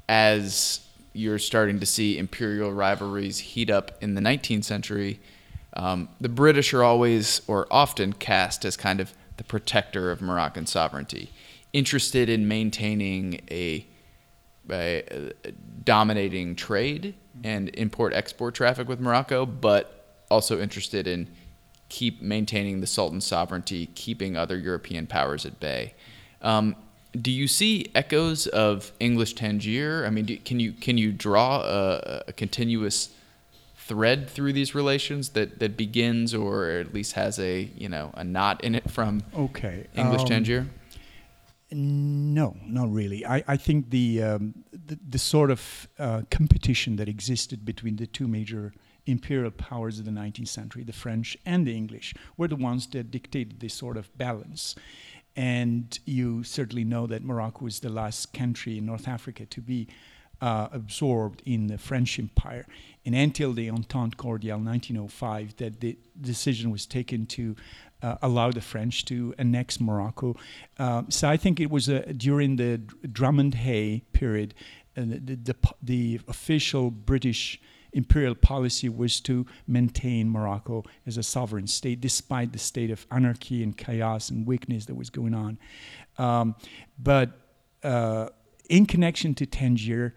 as 0.09 0.81
you're 1.13 1.39
starting 1.39 1.79
to 1.79 1.85
see 1.85 2.17
imperial 2.17 2.71
rivalries 2.71 3.39
heat 3.39 3.69
up 3.69 3.91
in 4.01 4.15
the 4.15 4.21
19th 4.21 4.63
century, 4.63 5.19
um, 5.73 6.09
the 6.19 6.29
British 6.29 6.73
are 6.73 6.83
always 6.83 7.41
or 7.47 7.67
often 7.71 8.13
cast 8.13 8.65
as 8.65 8.75
kind 8.77 8.99
of 8.99 9.13
the 9.37 9.43
protector 9.43 10.11
of 10.11 10.21
Moroccan 10.21 10.65
sovereignty, 10.65 11.31
interested 11.73 12.29
in 12.29 12.47
maintaining 12.47 13.41
a, 13.49 13.85
a, 14.69 15.31
a 15.43 15.51
dominating 15.83 16.55
trade 16.55 17.15
and 17.43 17.69
import 17.75 18.13
export 18.13 18.53
traffic 18.53 18.87
with 18.87 18.99
Morocco, 18.99 19.45
but 19.45 20.23
also 20.29 20.59
interested 20.59 21.07
in 21.07 21.27
keep 21.89 22.21
maintaining 22.21 22.79
the 22.79 22.87
Sultan's 22.87 23.25
sovereignty, 23.25 23.87
keeping 23.95 24.37
other 24.37 24.57
European 24.57 25.07
powers 25.07 25.45
at 25.45 25.59
bay. 25.59 25.93
Um, 26.41 26.75
do 27.19 27.31
you 27.31 27.47
see 27.47 27.91
echoes 27.93 28.47
of 28.47 28.91
English 28.99 29.33
Tangier? 29.33 30.05
I 30.05 30.09
mean, 30.09 30.25
do, 30.25 30.37
can 30.37 30.59
you 30.59 30.73
can 30.73 30.97
you 30.97 31.11
draw 31.11 31.61
a, 31.61 32.23
a 32.27 32.33
continuous 32.33 33.09
thread 33.75 34.29
through 34.29 34.53
these 34.53 34.73
relations 34.73 35.29
that, 35.29 35.59
that 35.59 35.75
begins 35.75 36.33
or 36.33 36.69
at 36.69 36.93
least 36.93 37.13
has 37.13 37.39
a 37.39 37.69
you 37.75 37.89
know 37.89 38.11
a 38.13 38.23
knot 38.23 38.63
in 38.63 38.75
it 38.75 38.89
from 38.89 39.23
okay 39.35 39.87
English 39.95 40.21
um, 40.21 40.27
Tangier? 40.27 40.67
No, 41.73 42.57
not 42.65 42.91
really. 42.91 43.25
I, 43.25 43.43
I 43.47 43.55
think 43.55 43.91
the, 43.91 44.21
um, 44.21 44.53
the, 44.73 44.99
the 45.07 45.17
sort 45.17 45.49
of 45.49 45.87
uh, 45.97 46.23
competition 46.29 46.97
that 46.97 47.07
existed 47.07 47.63
between 47.63 47.95
the 47.95 48.05
two 48.05 48.27
major 48.27 48.73
imperial 49.05 49.51
powers 49.51 49.97
of 49.97 50.05
the 50.05 50.11
19th 50.11 50.49
century, 50.49 50.83
the 50.83 50.93
French 50.93 51.37
and 51.45 51.65
the 51.65 51.75
English, 51.75 52.13
were 52.35 52.47
the 52.47 52.57
ones 52.57 52.87
that 52.87 53.09
dictated 53.09 53.61
this 53.61 53.73
sort 53.73 53.95
of 53.97 54.15
balance. 54.17 54.75
And 55.35 55.97
you 56.05 56.43
certainly 56.43 56.83
know 56.83 57.07
that 57.07 57.23
Morocco 57.23 57.65
was 57.65 57.79
the 57.79 57.89
last 57.89 58.33
country 58.33 58.77
in 58.77 58.85
North 58.85 59.07
Africa 59.07 59.45
to 59.45 59.61
be 59.61 59.87
uh, 60.41 60.67
absorbed 60.71 61.41
in 61.45 61.67
the 61.67 61.77
French 61.77 62.19
Empire. 62.19 62.65
And 63.05 63.15
until 63.15 63.53
the 63.53 63.69
Entente 63.69 64.17
Cordiale 64.17 64.59
1905, 64.59 65.55
that 65.57 65.79
the 65.79 65.97
decision 66.19 66.71
was 66.71 66.85
taken 66.85 67.25
to 67.27 67.55
uh, 68.01 68.15
allow 68.21 68.51
the 68.51 68.61
French 68.61 69.05
to 69.05 69.33
annex 69.37 69.79
Morocco. 69.79 70.35
Uh, 70.79 71.03
so 71.09 71.29
I 71.29 71.37
think 71.37 71.59
it 71.59 71.69
was 71.69 71.87
during 72.17 72.55
the 72.55 72.77
Drummond 73.11 73.55
Hay 73.55 74.03
period, 74.11 74.53
uh, 74.97 75.01
the, 75.05 75.35
the, 75.35 75.55
the, 75.81 76.19
official 76.27 76.91
British 76.91 77.61
imperial 77.93 78.35
policy 78.35 78.89
was 78.89 79.19
to 79.21 79.45
maintain 79.67 80.29
Morocco 80.29 80.83
as 81.05 81.17
a 81.17 81.23
sovereign 81.23 81.67
state, 81.67 82.01
despite 82.01 82.53
the 82.53 82.59
state 82.59 82.91
of 82.91 83.05
anarchy 83.11 83.63
and 83.63 83.77
chaos 83.77 84.29
and 84.29 84.47
weakness 84.47 84.85
that 84.85 84.95
was 84.95 85.09
going 85.09 85.33
on. 85.33 85.57
Um, 86.17 86.55
but 86.97 87.31
uh, 87.83 88.29
in 88.69 88.85
connection 88.85 89.33
to 89.35 89.45
Tangier, 89.45 90.13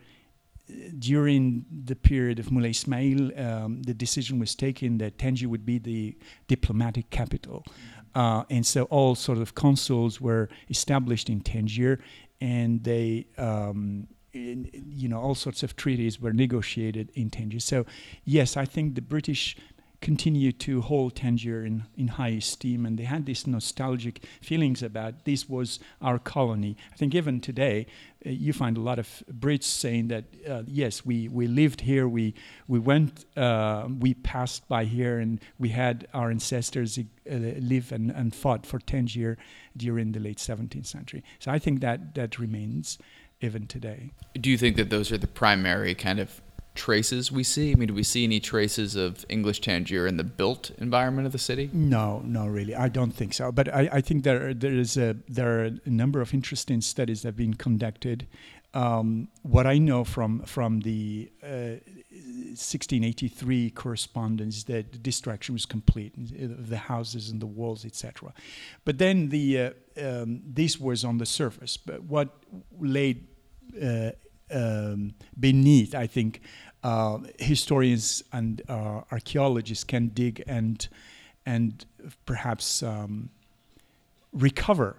during 0.98 1.66
the 1.84 1.94
period 1.94 2.38
of 2.38 2.50
Moulay 2.50 2.70
Ismail, 2.70 3.38
um, 3.38 3.82
the 3.82 3.92
decision 3.92 4.38
was 4.38 4.54
taken 4.54 4.98
that 4.98 5.18
Tangier 5.18 5.48
would 5.48 5.66
be 5.66 5.78
the 5.78 6.16
diplomatic 6.48 7.10
capital. 7.10 7.64
Uh, 8.14 8.44
and 8.48 8.64
so 8.64 8.84
all 8.84 9.14
sort 9.14 9.38
of 9.38 9.54
consuls 9.54 10.20
were 10.20 10.48
established 10.70 11.28
in 11.28 11.40
Tangier, 11.40 11.98
and 12.40 12.82
they, 12.84 13.26
um, 13.36 14.06
in, 14.34 14.70
you 14.88 15.08
know, 15.08 15.20
all 15.20 15.34
sorts 15.34 15.62
of 15.62 15.76
treaties 15.76 16.20
were 16.20 16.32
negotiated 16.32 17.10
in 17.14 17.30
Tangier. 17.30 17.60
So, 17.60 17.86
yes, 18.24 18.56
I 18.56 18.64
think 18.64 18.94
the 18.94 19.02
British 19.02 19.56
continue 20.04 20.52
to 20.52 20.82
hold 20.82 21.16
Tangier 21.16 21.64
in, 21.64 21.84
in 21.96 22.08
high 22.08 22.36
esteem, 22.36 22.84
and 22.84 22.98
they 22.98 23.04
had 23.04 23.24
these 23.24 23.46
nostalgic 23.46 24.22
feelings 24.42 24.82
about 24.82 25.24
this 25.24 25.48
was 25.48 25.80
our 26.02 26.18
colony. 26.18 26.76
I 26.92 26.96
think 26.96 27.14
even 27.14 27.40
today, 27.40 27.86
uh, 28.26 28.28
you 28.28 28.52
find 28.52 28.76
a 28.76 28.82
lot 28.82 28.98
of 28.98 29.22
Brits 29.32 29.64
saying 29.64 30.08
that 30.08 30.24
uh, 30.46 30.62
yes, 30.66 31.06
we, 31.06 31.28
we 31.28 31.46
lived 31.46 31.80
here, 31.80 32.06
we 32.06 32.34
we 32.68 32.78
went, 32.78 33.24
uh, 33.34 33.88
we 33.98 34.12
passed 34.12 34.68
by 34.68 34.84
here, 34.84 35.18
and 35.18 35.40
we 35.58 35.70
had 35.70 36.06
our 36.12 36.30
ancestors 36.30 36.98
uh, 36.98 37.02
live 37.24 37.90
and, 37.90 38.10
and 38.10 38.34
fought 38.34 38.66
for 38.66 38.78
Tangier 38.80 39.38
during 39.74 40.12
the 40.12 40.20
late 40.20 40.38
17th 40.38 40.86
century. 40.86 41.24
So 41.38 41.50
I 41.50 41.58
think 41.58 41.80
that 41.80 42.14
that 42.14 42.38
remains 42.38 42.98
even 43.40 43.66
today. 43.66 44.12
Do 44.34 44.50
you 44.50 44.58
think 44.58 44.76
that 44.76 44.90
those 44.90 45.12
are 45.12 45.18
the 45.18 45.26
primary 45.26 45.94
kind 45.94 46.18
of 46.18 46.40
traces 46.74 47.30
we 47.30 47.44
see? 47.44 47.72
I 47.72 47.74
mean, 47.74 47.88
do 47.88 47.94
we 47.94 48.02
see 48.02 48.24
any 48.24 48.40
traces 48.40 48.96
of 48.96 49.24
English 49.28 49.60
Tangier 49.60 50.06
in 50.06 50.16
the 50.16 50.24
built 50.24 50.70
environment 50.78 51.26
of 51.26 51.32
the 51.32 51.38
city? 51.38 51.70
No, 51.72 52.20
no, 52.24 52.46
really, 52.46 52.74
I 52.74 52.88
don't 52.88 53.12
think 53.12 53.34
so. 53.34 53.52
But 53.52 53.72
I, 53.72 53.88
I 53.92 54.00
think 54.00 54.24
there 54.24 54.52
there 54.54 54.72
is 54.72 54.96
a 54.96 55.16
there 55.28 55.60
are 55.60 55.64
a 55.64 55.90
number 55.90 56.20
of 56.20 56.34
interesting 56.34 56.80
studies 56.80 57.22
that 57.22 57.28
have 57.28 57.36
been 57.36 57.54
conducted. 57.54 58.26
Um, 58.72 59.28
what 59.42 59.66
I 59.66 59.78
know 59.78 60.02
from 60.04 60.40
from 60.40 60.80
the 60.80 61.30
uh, 61.42 61.76
1683 62.56 63.70
correspondence 63.70 64.64
that 64.64 64.92
the 64.92 64.98
destruction 64.98 65.54
was 65.54 65.66
complete, 65.66 66.12
the 66.16 66.76
houses 66.76 67.30
and 67.30 67.40
the 67.40 67.46
walls, 67.46 67.84
etc. 67.84 68.32
But 68.84 68.98
then 68.98 69.28
the 69.28 69.58
uh, 69.58 69.70
um, 70.02 70.42
this 70.46 70.78
was 70.78 71.04
on 71.04 71.18
the 71.18 71.26
surface. 71.26 71.76
But 71.76 72.02
what 72.04 72.28
laid 72.80 73.26
uh, 73.82 74.10
um, 74.50 75.14
beneath, 75.38 75.94
I 75.94 76.06
think, 76.06 76.40
uh, 76.82 77.18
historians 77.38 78.22
and 78.32 78.62
uh, 78.68 79.02
archaeologists 79.10 79.84
can 79.84 80.08
dig 80.08 80.42
and 80.46 80.86
and 81.46 81.84
perhaps 82.24 82.82
um, 82.82 83.30
recover 84.32 84.96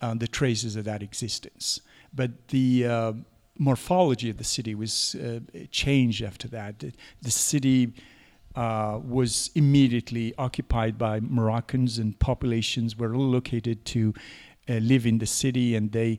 uh, 0.00 0.14
the 0.14 0.28
traces 0.28 0.76
of 0.76 0.84
that 0.84 1.02
existence. 1.02 1.80
But 2.12 2.48
the 2.48 2.86
uh, 2.86 3.12
morphology 3.60 4.30
of 4.30 4.38
the 4.38 4.44
city 4.44 4.74
was 4.74 5.14
uh, 5.14 5.40
changed 5.70 6.22
after 6.24 6.48
that. 6.48 6.80
The, 7.22 7.30
city 7.30 7.92
uh, 8.56 8.98
was 9.04 9.50
immediately 9.54 10.34
occupied 10.38 10.98
by 10.98 11.20
Moroccans, 11.20 11.98
and 11.98 12.18
populations 12.18 12.96
were 12.96 13.16
located 13.16 13.84
to 13.84 14.14
live 14.68 15.06
in 15.06 15.18
the 15.18 15.26
city, 15.26 15.76
and 15.76 15.92
they 15.92 16.18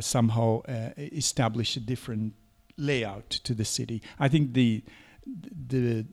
somehow 0.00 0.62
established 0.96 1.76
a 1.76 1.80
different 1.80 2.34
layout 2.76 3.30
to 3.30 3.54
the 3.54 3.64
city. 3.64 4.02
I 4.18 4.28
think 4.28 4.54
the 4.54 4.82
the 5.68 6.06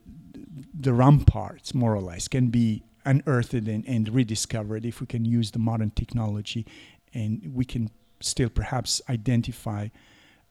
the 0.79 0.93
ramparts, 0.93 1.73
more 1.73 1.93
or 1.95 2.01
less, 2.01 2.27
can 2.27 2.47
be 2.49 2.83
unearthed 3.05 3.67
and, 3.67 3.85
and 3.87 4.09
rediscovered 4.09 4.85
if 4.85 5.01
we 5.01 5.07
can 5.07 5.25
use 5.25 5.51
the 5.51 5.59
modern 5.59 5.91
technology, 5.91 6.65
and 7.13 7.51
we 7.53 7.65
can 7.65 7.89
still 8.19 8.49
perhaps 8.49 9.01
identify, 9.09 9.87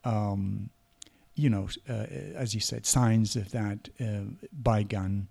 um, 0.05 0.71
you 1.35 1.49
know, 1.49 1.69
uh, 1.89 2.07
as 2.35 2.55
you 2.55 2.61
said, 2.61 2.87
signs 2.87 3.37
of 3.37 3.51
that 3.53 3.89
uh, 4.01 4.31
bygone 4.53 5.29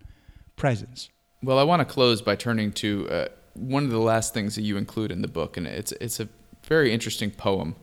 presence. 0.56 1.10
Well, 1.44 1.60
I 1.60 1.64
want 1.64 1.80
to 1.80 1.86
close 1.86 2.22
by 2.22 2.36
turning 2.36 2.72
to 2.74 3.10
uh, 3.10 3.28
one 3.54 3.84
of 3.86 3.92
the 3.92 4.00
last 4.00 4.34
things 4.34 4.56
that 4.56 4.64
you 4.64 4.78
include 4.78 5.12
in 5.12 5.22
the 5.22 5.28
book, 5.28 5.58
and 5.58 5.68
it's 5.68 5.92
it's 5.94 6.20
a 6.20 6.28
very 6.64 6.92
interesting 6.92 7.32
poem 7.32 7.76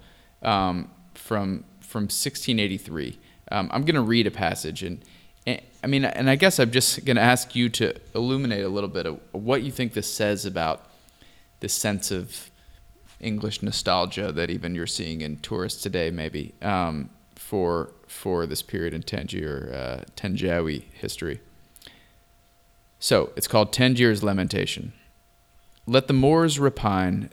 um, 0.42 0.90
from 1.14 1.64
from 1.80 2.04
1683. 2.04 3.18
Um, 3.52 3.70
I'm 3.72 3.82
going 3.82 3.94
to 3.94 4.00
read 4.00 4.26
a 4.26 4.30
passage, 4.30 4.82
and, 4.82 5.02
and, 5.46 5.60
I 5.84 5.86
mean, 5.86 6.04
and 6.04 6.28
I 6.28 6.34
guess 6.36 6.58
I'm 6.58 6.72
just 6.72 7.04
going 7.04 7.16
to 7.16 7.22
ask 7.22 7.54
you 7.54 7.68
to 7.70 7.94
illuminate 8.14 8.64
a 8.64 8.68
little 8.68 8.90
bit 8.90 9.06
of 9.06 9.20
what 9.32 9.62
you 9.62 9.70
think 9.70 9.92
this 9.92 10.12
says 10.12 10.44
about 10.44 10.90
the 11.60 11.68
sense 11.68 12.10
of 12.10 12.50
English 13.20 13.62
nostalgia 13.62 14.32
that 14.32 14.50
even 14.50 14.74
you're 14.74 14.86
seeing 14.86 15.20
in 15.20 15.38
tourists 15.38 15.82
today, 15.82 16.10
maybe 16.10 16.54
um, 16.62 17.10
for 17.34 17.92
for 18.06 18.46
this 18.46 18.62
period 18.62 18.94
in 18.94 19.02
Tangier, 19.02 20.04
uh, 20.20 20.80
history. 20.92 21.40
So 22.98 23.30
it's 23.36 23.48
called 23.48 23.72
Tangier's 23.72 24.22
Lamentation. 24.22 24.92
Let 25.86 26.06
the 26.06 26.14
Moors 26.14 26.58
repine, 26.58 27.30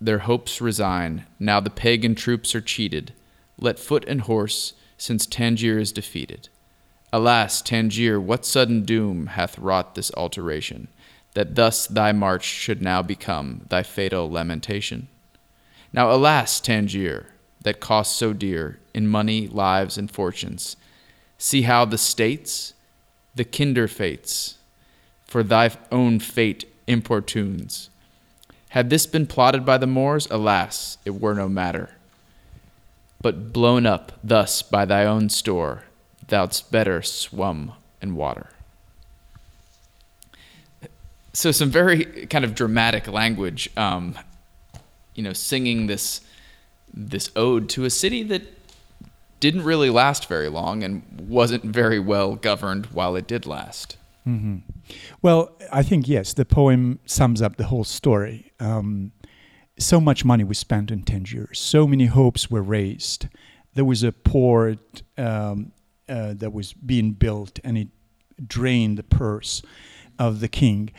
their 0.00 0.20
hopes 0.20 0.60
resign. 0.60 1.26
Now 1.38 1.60
the 1.60 1.70
pagan 1.70 2.14
troops 2.14 2.54
are 2.54 2.60
cheated 2.60 3.12
let 3.58 3.78
foot 3.78 4.04
and 4.06 4.22
horse, 4.22 4.74
since 4.96 5.26
Tangier 5.26 5.78
is 5.78 5.92
defeated. 5.92 6.48
Alas, 7.12 7.62
Tangier, 7.62 8.20
what 8.20 8.44
sudden 8.44 8.84
doom 8.84 9.26
hath 9.28 9.58
wrought 9.58 9.94
this 9.94 10.10
alteration, 10.16 10.88
that 11.34 11.54
thus 11.54 11.86
thy 11.86 12.12
march 12.12 12.44
should 12.44 12.82
now 12.82 13.02
become 13.02 13.66
thy 13.68 13.82
fatal 13.82 14.30
lamentation? 14.30 15.08
Now, 15.94 16.12
alas, 16.12 16.60
Tangier, 16.60 17.28
that 17.62 17.80
cost 17.80 18.16
so 18.16 18.34
dear 18.34 18.78
in 18.92 19.06
money, 19.06 19.48
lives, 19.48 19.96
and 19.96 20.10
fortunes, 20.10 20.76
see 21.38 21.62
how 21.62 21.86
the 21.86 21.96
states, 21.96 22.74
the 23.34 23.44
kinder 23.46 23.88
fates, 23.88 24.58
for 25.24 25.42
thy 25.42 25.70
own 25.90 26.18
fate 26.18 26.66
importunes. 26.86 27.88
Had 28.70 28.90
this 28.90 29.06
been 29.06 29.26
plotted 29.26 29.64
by 29.64 29.78
the 29.78 29.86
Moors, 29.86 30.26
alas, 30.30 30.98
it 31.06 31.18
were 31.18 31.34
no 31.34 31.48
matter 31.48 31.90
but 33.24 33.54
blown 33.54 33.86
up 33.86 34.12
thus 34.22 34.60
by 34.60 34.84
thy 34.84 35.06
own 35.06 35.30
store, 35.30 35.84
thou'dst 36.26 36.70
better 36.70 37.00
swum 37.00 37.72
in 38.02 38.14
water. 38.14 38.50
So, 41.32 41.50
some 41.50 41.70
very 41.70 42.04
kind 42.26 42.44
of 42.44 42.54
dramatic 42.54 43.08
language, 43.08 43.70
um, 43.78 44.14
you 45.14 45.22
know, 45.22 45.32
singing 45.32 45.86
this 45.86 46.20
this 46.92 47.30
ode 47.34 47.68
to 47.68 47.84
a 47.84 47.90
city 47.90 48.22
that 48.22 48.42
didn't 49.40 49.64
really 49.64 49.90
last 49.90 50.28
very 50.28 50.48
long 50.48 50.82
and 50.82 51.02
wasn't 51.28 51.64
very 51.64 51.98
well 51.98 52.36
governed 52.36 52.86
while 52.86 53.16
it 53.16 53.26
did 53.26 53.46
last. 53.46 53.96
Mm-hmm. 54.26 54.58
Well, 55.20 55.56
I 55.72 55.82
think 55.82 56.08
yes, 56.08 56.32
the 56.32 56.44
poem 56.44 56.98
sums 57.04 57.42
up 57.42 57.56
the 57.56 57.64
whole 57.64 57.84
story. 57.84 58.52
Um, 58.58 59.12
so 59.78 60.00
much 60.00 60.24
money 60.24 60.44
was 60.44 60.58
spent 60.58 60.90
in 60.90 61.02
Tangier. 61.02 61.52
So 61.52 61.86
many 61.86 62.06
hopes 62.06 62.50
were 62.50 62.62
raised. 62.62 63.28
There 63.74 63.84
was 63.84 64.02
a 64.02 64.12
port 64.12 65.02
um, 65.18 65.72
uh, 66.08 66.34
that 66.34 66.52
was 66.52 66.72
being 66.72 67.12
built, 67.12 67.58
and 67.64 67.76
it 67.76 67.88
drained 68.46 68.98
the 68.98 69.02
purse 69.02 69.62
of 70.18 70.40
the 70.40 70.48
king. 70.48 70.92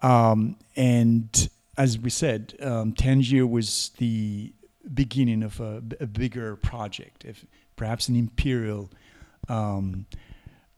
Um, 0.00 0.56
and 0.76 1.50
as 1.80 1.98
we 1.98 2.10
said, 2.10 2.54
um, 2.60 2.92
Tangier 2.92 3.46
was 3.46 3.92
the 3.96 4.52
beginning 4.92 5.42
of 5.42 5.60
a, 5.60 5.82
a 5.98 6.06
bigger 6.06 6.56
project, 6.56 7.24
if 7.24 7.46
perhaps 7.74 8.06
an 8.06 8.16
imperial 8.16 8.90
um, 9.48 10.04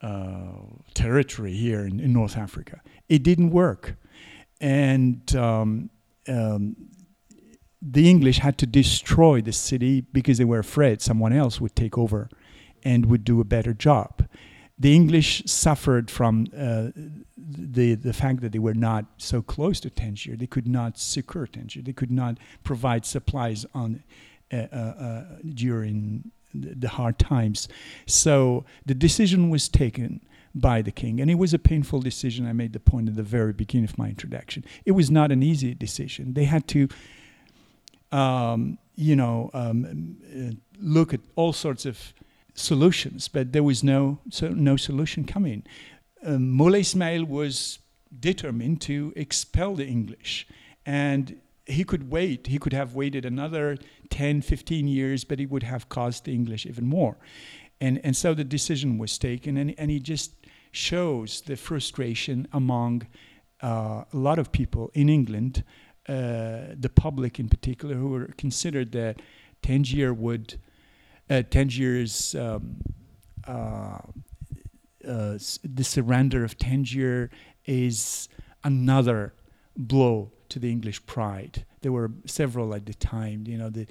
uh, 0.00 0.52
territory 0.94 1.54
here 1.54 1.80
in, 1.80 1.98
in, 1.98 2.12
North 2.12 2.36
Africa. 2.36 2.80
It 3.08 3.24
didn't 3.24 3.50
work, 3.50 3.96
and 4.60 5.34
um, 5.34 5.90
um, 6.28 6.76
the 7.80 8.08
English 8.08 8.38
had 8.38 8.56
to 8.58 8.66
destroy 8.66 9.40
the 9.40 9.52
city 9.52 10.02
because 10.02 10.38
they 10.38 10.44
were 10.44 10.60
afraid 10.60 11.02
someone 11.02 11.32
else 11.32 11.60
would 11.60 11.74
take 11.74 11.98
over 11.98 12.28
and 12.84 13.06
would 13.06 13.24
do 13.24 13.40
a 13.40 13.44
better 13.44 13.74
job. 13.74 14.28
The 14.78 14.94
English 14.94 15.44
suffered 15.46 16.10
from 16.10 16.46
uh, 16.56 16.88
the 17.36 17.94
the 17.94 18.12
fact 18.12 18.40
that 18.40 18.52
they 18.52 18.58
were 18.58 18.74
not 18.74 19.04
so 19.16 19.42
close 19.42 19.80
to 19.80 19.90
Tangier. 19.90 20.36
They 20.36 20.46
could 20.46 20.66
not 20.66 20.98
secure 20.98 21.46
Tangier. 21.46 21.82
They 21.82 21.92
could 21.92 22.10
not 22.10 22.38
provide 22.64 23.04
supplies 23.04 23.66
on 23.74 24.02
uh, 24.52 24.56
uh, 24.56 24.76
uh 24.76 25.24
during 25.54 26.30
the 26.54 26.88
hard 26.88 27.18
times. 27.18 27.68
So 28.06 28.64
the 28.84 28.94
decision 28.94 29.50
was 29.50 29.68
taken 29.68 30.20
by 30.54 30.82
the 30.82 30.90
king. 30.90 31.18
And 31.18 31.30
it 31.30 31.36
was 31.36 31.54
a 31.54 31.58
painful 31.58 32.00
decision. 32.00 32.46
I 32.46 32.52
made 32.52 32.74
the 32.74 32.80
point 32.80 33.08
at 33.08 33.16
the 33.16 33.22
very 33.22 33.54
beginning 33.54 33.84
of 33.84 33.96
my 33.96 34.08
introduction. 34.08 34.66
It 34.84 34.92
was 34.92 35.10
not 35.10 35.32
an 35.32 35.42
easy 35.42 35.72
decision. 35.72 36.34
They 36.34 36.44
had 36.44 36.68
to 36.68 36.88
um, 38.12 38.78
you 38.94 39.16
know, 39.16 39.50
um, 39.54 40.16
uh, 40.36 40.54
look 40.78 41.14
at 41.14 41.20
all 41.34 41.52
sorts 41.52 41.86
of 41.86 42.12
solutions, 42.54 43.28
but 43.28 43.52
there 43.52 43.62
was 43.62 43.82
no 43.82 44.18
so 44.30 44.48
no 44.48 44.76
solution 44.76 45.24
coming. 45.24 45.64
Um, 46.24 46.50
Moulay 46.50 46.80
Ismail 46.80 47.24
was 47.24 47.78
determined 48.20 48.80
to 48.82 49.12
expel 49.16 49.74
the 49.74 49.86
English, 49.86 50.46
and 50.84 51.40
he 51.66 51.84
could 51.84 52.10
wait. 52.10 52.46
He 52.46 52.58
could 52.58 52.72
have 52.72 52.94
waited 52.94 53.24
another 53.24 53.78
10, 54.10 54.42
15 54.42 54.86
years, 54.86 55.24
but 55.24 55.40
it 55.40 55.50
would 55.50 55.62
have 55.62 55.88
cost 55.88 56.24
the 56.24 56.34
English 56.34 56.66
even 56.66 56.86
more. 56.86 57.16
And, 57.80 58.00
and 58.04 58.16
so 58.16 58.34
the 58.34 58.44
decision 58.44 58.98
was 58.98 59.18
taken, 59.18 59.56
and, 59.56 59.74
and 59.78 59.90
it 59.90 60.02
just 60.02 60.32
shows 60.70 61.40
the 61.42 61.56
frustration 61.56 62.46
among 62.52 63.06
uh, 63.62 64.04
a 64.12 64.16
lot 64.16 64.38
of 64.38 64.52
people 64.52 64.90
in 64.94 65.08
England 65.08 65.64
uh, 66.08 66.74
the 66.76 66.90
public 66.92 67.38
in 67.38 67.48
particular, 67.48 67.94
who 67.94 68.08
were 68.08 68.26
considered 68.36 68.90
that 68.90 69.22
Tangier 69.62 70.12
would, 70.12 70.58
uh, 71.32 71.42
Tangier's, 71.42 72.34
um, 72.34 72.76
uh, 73.46 73.98
uh, 75.06 75.38
the 75.64 75.84
surrender 75.84 76.44
of 76.44 76.58
Tangier 76.58 77.30
is 77.64 78.28
another 78.62 79.32
blow 79.76 80.30
to 80.50 80.58
the 80.58 80.70
English 80.70 81.04
pride. 81.06 81.64
There 81.80 81.92
were 81.92 82.10
several 82.26 82.74
at 82.74 82.86
the 82.86 82.94
time. 82.94 83.44
You 83.46 83.56
know, 83.56 83.70
the 83.70 83.86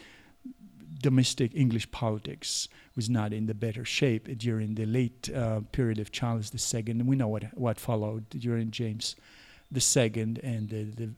domestic 1.02 1.56
English 1.56 1.89
politics 1.92 2.70
was 2.96 3.10
not 3.10 3.34
in 3.34 3.48
the 3.48 3.56
better 3.56 3.84
shape 3.84 4.28
during 4.38 4.76
the 4.76 4.86
late 4.86 5.30
uh, 5.34 5.62
period 5.72 6.00
of 6.00 6.12
Charles 6.12 6.52
II. 6.54 6.84
And 6.88 7.08
we 7.08 7.16
know 7.16 7.28
what 7.28 7.46
what 7.58 7.80
followed 7.80 8.30
during 8.30 8.70
James 8.72 9.16
II 9.76 10.12
and 10.44 10.70
the 10.70 10.84
the, 10.84 11.10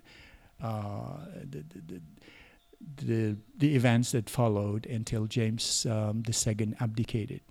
uh, 0.62 1.18
the, 1.50 1.64
the, 1.88 2.02
the, 2.98 3.38
the 3.58 3.76
events 3.76 4.12
that 4.12 4.30
followed 4.30 4.86
until 4.86 5.26
James 5.26 5.86
um, 5.86 6.24
II 6.28 6.74
abdicated. 6.80 7.42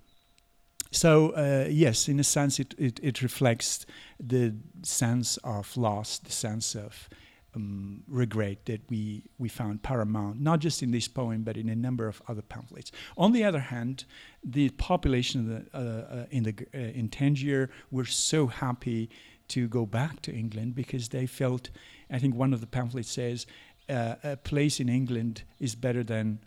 So 0.91 1.31
uh, 1.31 1.67
yes, 1.69 2.07
in 2.07 2.19
a 2.19 2.23
sense, 2.23 2.59
it, 2.59 2.75
it, 2.77 2.99
it, 3.01 3.23
reflects 3.23 3.85
the 4.19 4.55
sense 4.83 5.37
of 5.37 5.75
loss, 5.75 6.19
the 6.19 6.31
sense 6.31 6.75
of 6.75 7.09
um, 7.55 8.03
regret 8.07 8.65
that 8.65 8.81
we, 8.89 9.23
we 9.39 9.49
found 9.49 9.81
paramount, 9.81 10.39
not 10.39 10.59
just 10.59 10.83
in 10.83 10.91
this 10.91 11.07
poem, 11.07 11.43
but 11.43 11.57
in 11.57 11.69
a 11.69 11.75
number 11.75 12.07
of 12.07 12.21
other 12.27 12.43
pamphlets. 12.43 12.91
On 13.17 13.31
the 13.31 13.43
other 13.43 13.59
hand, 13.59 14.05
the 14.43 14.69
population 14.69 15.49
the, 15.49 15.77
uh, 15.77 16.15
uh, 16.15 16.25
in, 16.29 16.43
the, 16.43 16.55
uh, 16.73 16.77
in 16.77 17.09
Tangier 17.09 17.69
were 17.89 18.05
so 18.05 18.47
happy 18.47 19.09
to 19.49 19.67
go 19.67 19.85
back 19.85 20.21
to 20.21 20.33
England 20.33 20.75
because 20.75 21.09
they 21.09 21.25
felt, 21.25 21.69
I 22.09 22.19
think 22.19 22.35
one 22.35 22.53
of 22.53 22.61
the 22.61 22.67
pamphlets 22.67 23.11
says, 23.11 23.45
uh, 23.89 24.15
a 24.23 24.37
place 24.37 24.79
in 24.79 24.89
England 24.89 25.43
is 25.59 25.75
better 25.75 26.03
than 26.03 26.39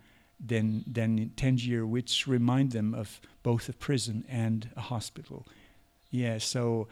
than 0.45 0.85
than 0.87 1.31
Tangier, 1.37 1.87
which 1.87 2.27
remind 2.27 2.73
them 2.73 2.95
of 2.95 3.21
both 3.43 3.69
a 3.69 3.73
prison 3.73 4.25
and 4.29 4.71
a 4.77 4.81
hospital. 4.81 5.47
Yeah, 6.11 6.39
so 6.39 6.89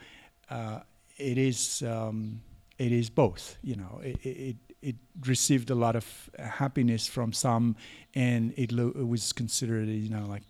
uh, 0.49 0.79
it 1.17 1.37
is 1.37 1.81
um, 1.83 2.41
it 2.77 2.91
is 2.91 3.09
both. 3.09 3.57
You 3.63 3.75
know, 3.75 4.01
it, 4.03 4.25
it 4.25 4.55
it 4.81 4.95
received 5.25 5.69
a 5.69 5.75
lot 5.75 5.95
of 5.95 6.29
happiness 6.37 7.07
from 7.07 7.33
some, 7.33 7.75
and 8.13 8.53
it, 8.55 8.71
lo- 8.71 8.93
it 8.95 9.07
was 9.07 9.33
considered 9.33 9.87
you 9.87 10.09
know 10.09 10.25
like 10.27 10.43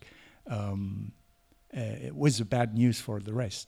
um, 0.48 1.12
uh, 1.76 2.08
it 2.08 2.16
was 2.16 2.42
bad 2.42 2.74
news 2.74 3.00
for 3.00 3.20
the 3.20 3.34
rest. 3.34 3.68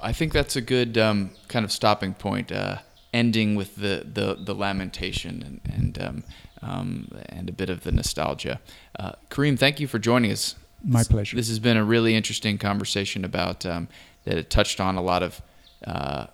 I 0.00 0.12
think 0.12 0.32
that's 0.32 0.56
a 0.56 0.60
good 0.60 0.96
um, 0.96 1.30
kind 1.48 1.64
of 1.64 1.72
stopping 1.72 2.14
point. 2.14 2.52
Uh, 2.52 2.78
ending 3.12 3.54
with 3.54 3.76
the, 3.76 4.06
the, 4.12 4.36
the 4.38 4.54
lamentation 4.54 5.42
and, 5.42 5.60
and 5.74 6.02
um, 6.02 6.24
um, 6.62 7.08
and 7.28 7.48
a 7.48 7.52
bit 7.52 7.70
of 7.70 7.84
the 7.84 7.92
nostalgia. 7.92 8.60
Uh, 8.98 9.12
Karim, 9.30 9.56
thank 9.56 9.80
you 9.80 9.86
for 9.86 9.98
joining 9.98 10.32
us. 10.32 10.56
My 10.84 11.02
pleasure. 11.02 11.36
This 11.36 11.48
has 11.48 11.58
been 11.58 11.76
a 11.76 11.84
really 11.84 12.14
interesting 12.14 12.58
conversation 12.58 13.24
about 13.24 13.66
um, 13.66 13.88
that 14.24 14.36
it 14.36 14.50
touched 14.50 14.80
on 14.80 14.96
a 14.96 15.02
lot 15.02 15.22
of 15.22 15.42
uh, 15.86 15.90
uh, 15.90 16.26